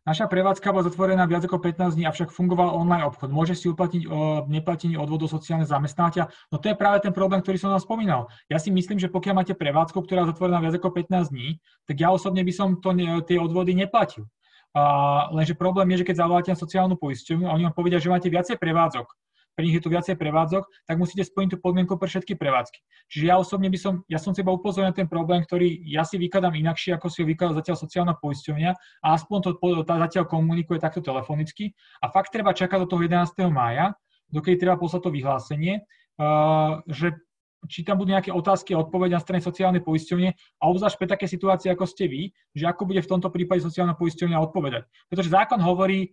Naša 0.05 0.29
prevádzka 0.29 0.69
bola 0.69 0.85
zatvorená 0.85 1.25
viac 1.25 1.49
ako 1.49 1.65
15 1.65 1.97
dní, 1.97 2.05
avšak 2.05 2.29
fungoval 2.29 2.77
online 2.77 3.09
obchod. 3.09 3.33
Môže 3.33 3.57
si 3.57 3.73
uplatniť 3.73 4.05
o 4.05 4.45
neplatenie 4.53 5.01
odvodov 5.01 5.33
sociálne 5.33 5.65
zamestnávateľa? 5.65 6.29
No 6.53 6.61
to 6.61 6.69
je 6.69 6.77
práve 6.77 7.01
ten 7.01 7.17
problém, 7.17 7.41
ktorý 7.41 7.57
som 7.57 7.73
vám 7.73 7.81
spomínal. 7.81 8.29
Ja 8.53 8.61
si 8.61 8.69
myslím, 8.69 9.01
že 9.01 9.09
pokiaľ 9.09 9.35
máte 9.41 9.57
prevádzku, 9.57 9.97
ktorá 9.97 10.29
je 10.29 10.37
zatvorená 10.37 10.61
viac 10.61 10.77
ako 10.77 10.93
15 10.93 11.33
dní, 11.33 11.57
tak 11.89 11.97
ja 11.97 12.13
osobne 12.13 12.45
by 12.45 12.53
som 12.53 12.77
to, 12.85 12.93
tie 13.25 13.41
odvody 13.41 13.73
neplatil. 13.73 14.29
A, 14.77 15.33
lenže 15.33 15.57
problém 15.57 15.89
je, 15.97 16.05
že 16.05 16.13
keď 16.13 16.17
zavoláte 16.21 16.53
na 16.53 16.61
sociálnu 16.61 17.01
poisťovňu 17.01 17.49
a 17.49 17.55
oni 17.57 17.65
vám 17.73 17.77
povedia, 17.79 17.97
že 17.97 18.13
máte 18.13 18.29
viacej 18.29 18.61
prevádzok, 18.61 19.09
pre 19.55 19.63
nich 19.65 19.79
je 19.79 19.83
tu 19.83 19.91
viacej 19.91 20.19
prevádzok, 20.19 20.67
tak 20.87 20.99
musíte 20.99 21.23
splniť 21.23 21.57
tú 21.57 21.59
podmienku 21.63 21.95
pre 21.95 22.11
všetky 22.11 22.35
prevádzky. 22.35 22.79
Čiže 23.11 23.25
ja 23.31 23.39
osobne 23.39 23.71
by 23.71 23.79
som, 23.79 24.03
ja 24.11 24.19
som 24.19 24.35
seba 24.35 24.51
upozoril 24.51 24.91
na 24.91 24.95
ten 24.95 25.07
problém, 25.07 25.47
ktorý 25.47 25.83
ja 25.87 26.03
si 26.03 26.19
vykladám 26.19 26.59
inakšie, 26.59 26.99
ako 26.99 27.07
si 27.07 27.23
ho 27.23 27.27
vykladá 27.27 27.63
zatiaľ 27.63 27.77
sociálna 27.79 28.15
poisťovňa 28.19 28.71
a 28.75 29.07
aspoň 29.15 29.39
to 29.47 29.51
tá 29.87 29.95
zatiaľ 30.11 30.25
komunikuje 30.27 30.83
takto 30.83 31.01
telefonicky. 31.01 31.73
A 32.03 32.11
fakt 32.11 32.35
treba 32.35 32.51
čakať 32.51 32.85
do 32.85 32.89
toho 32.91 33.07
11. 33.07 33.31
mája, 33.49 33.95
dokedy 34.29 34.59
treba 34.59 34.75
poslať 34.75 35.07
to 35.07 35.11
vyhlásenie, 35.15 35.75
uh, 36.19 36.83
že 36.91 37.15
či 37.69 37.81
tam 37.81 37.97
budú 37.97 38.13
nejaké 38.13 38.29
otázky 38.29 38.77
a 38.77 38.83
odpovede 38.85 39.17
na 39.17 39.25
strane 39.25 39.41
sociálnej 39.41 39.81
poisťovne 39.81 40.31
a 40.37 40.65
obzvlášť 40.69 40.97
pre 41.01 41.09
také 41.09 41.27
situácie, 41.29 41.73
ako 41.73 41.89
ste 41.89 42.05
vy, 42.09 42.23
že 42.53 42.69
ako 42.69 42.85
bude 42.85 43.01
v 43.01 43.11
tomto 43.11 43.33
prípade 43.33 43.65
sociálna 43.65 43.97
poisťovňa 43.97 44.37
odpovedať. 44.37 44.85
Pretože 45.09 45.33
zákon 45.33 45.61
hovorí, 45.65 46.13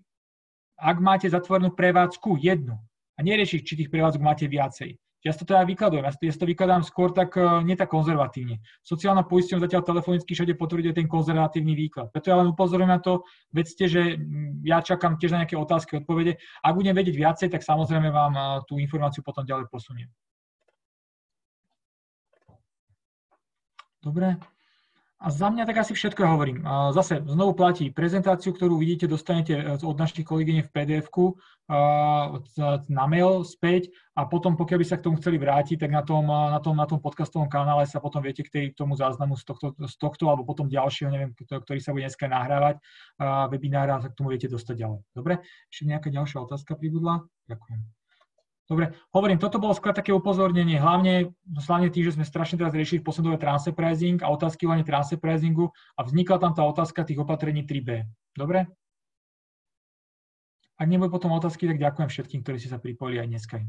ak 0.80 0.98
máte 1.04 1.28
zatvorenú 1.28 1.76
prevádzku 1.76 2.40
jednu, 2.40 2.80
a 3.22 3.26
neriešiť, 3.26 3.62
či 3.62 3.78
tých 3.78 3.94
prevádzok 3.94 4.22
máte 4.26 4.50
viacej. 4.50 4.98
Ja 5.22 5.38
to 5.38 5.46
teda 5.46 5.62
vykladujem, 5.70 6.02
ja 6.02 6.34
to 6.34 6.50
vykladám 6.50 6.82
skôr 6.82 7.14
tak, 7.14 7.38
e, 7.38 7.46
nie 7.62 7.78
tak 7.78 7.94
konzervatívne. 7.94 8.58
Sociálna 8.82 9.22
poisťovňa 9.30 9.70
zatiaľ 9.70 9.86
telefonicky 9.86 10.34
všade 10.34 10.58
potvrduje 10.58 10.98
ten 10.98 11.06
konzervatívny 11.06 11.78
výklad. 11.78 12.10
Preto 12.10 12.34
ja 12.34 12.42
len 12.42 12.50
upozorujem 12.50 12.90
na 12.90 12.98
to, 12.98 13.22
vedzte, 13.54 13.86
že 13.86 14.18
ja 14.66 14.82
čakám 14.82 15.22
tiež 15.22 15.38
na 15.38 15.46
nejaké 15.46 15.54
otázky, 15.54 16.02
odpovede. 16.02 16.42
Ak 16.66 16.74
budem 16.74 16.98
vedieť 16.98 17.14
viacej, 17.14 17.48
tak 17.54 17.62
samozrejme 17.62 18.10
vám 18.10 18.34
e, 18.34 18.42
tú 18.66 18.82
informáciu 18.82 19.22
potom 19.22 19.46
ďalej 19.46 19.70
posuniem. 19.70 20.10
Dobre. 24.02 24.42
A 25.22 25.30
za 25.30 25.54
mňa 25.54 25.70
tak 25.70 25.86
asi 25.86 25.94
všetko 25.94 26.26
hovorím. 26.26 26.66
Zase 26.98 27.22
znovu 27.22 27.54
platí 27.54 27.94
prezentáciu, 27.94 28.58
ktorú 28.58 28.82
vidíte, 28.82 29.06
dostanete 29.06 29.54
e, 29.54 29.78
od 29.78 29.94
našich 29.94 30.26
kolegyne 30.26 30.66
v 30.66 30.74
pdf 30.74 31.14
na 32.90 33.06
mail 33.08 33.46
späť 33.46 33.94
a 34.18 34.26
potom, 34.26 34.58
pokiaľ 34.58 34.78
by 34.82 34.88
sa 34.90 34.98
k 34.98 35.06
tomu 35.08 35.22
chceli 35.22 35.38
vrátiť, 35.38 35.86
tak 35.86 35.94
na 35.94 36.02
tom, 36.02 36.26
na 36.26 36.58
tom, 36.60 36.76
na 36.76 36.90
tom 36.90 37.00
podcastovom 37.00 37.48
kanále 37.48 37.86
sa 37.86 38.02
potom 38.02 38.20
viete 38.20 38.44
k 38.44 38.50
tej, 38.50 38.66
tomu 38.74 38.98
záznamu 38.98 39.38
z 39.38 39.46
tohto, 39.46 39.78
z 39.78 39.96
tohto 39.96 40.26
alebo 40.28 40.44
potom 40.44 40.68
ďalšieho, 40.68 41.14
neviem, 41.14 41.32
ktorý 41.38 41.80
sa 41.80 41.94
bude 41.96 42.10
dneska 42.10 42.28
nahrávať, 42.28 42.82
webinára, 43.54 44.04
tak 44.04 44.12
k 44.12 44.18
tomu 44.20 44.36
viete 44.36 44.52
dostať 44.52 44.76
ďalej. 44.76 45.00
Dobre? 45.16 45.34
Ešte 45.72 45.88
nejaká 45.88 46.10
ďalšia 46.12 46.44
otázka 46.44 46.76
pribudla? 46.76 47.24
Ďakujem. 47.48 48.01
Dobre, 48.72 48.96
hovorím, 49.12 49.36
toto 49.36 49.60
bolo 49.60 49.76
skôr 49.76 49.92
také 49.92 50.16
upozornenie, 50.16 50.80
hlavne, 50.80 51.36
hlavne 51.68 51.92
tým, 51.92 52.08
že 52.08 52.16
sme 52.16 52.24
strašne 52.24 52.56
teraz 52.56 52.72
riešili 52.72 53.04
posledové 53.04 53.36
transfer 53.36 53.76
pricing 53.76 54.24
a 54.24 54.32
otázky 54.32 54.64
hlavne 54.64 54.88
transfer 54.88 55.20
pricingu 55.20 55.76
a 56.00 56.08
vznikla 56.08 56.40
tam 56.40 56.56
tá 56.56 56.64
otázka 56.64 57.04
tých 57.04 57.20
opatrení 57.20 57.68
3B. 57.68 58.08
Dobre? 58.32 58.72
Ak 60.80 60.88
nebudú 60.88 61.20
potom 61.20 61.36
otázky, 61.36 61.68
tak 61.68 61.84
ďakujem 61.84 62.08
všetkým, 62.08 62.40
ktorí 62.48 62.64
ste 62.64 62.72
sa 62.72 62.80
pripojili 62.80 63.20
aj 63.20 63.28
dneska. 63.28 63.60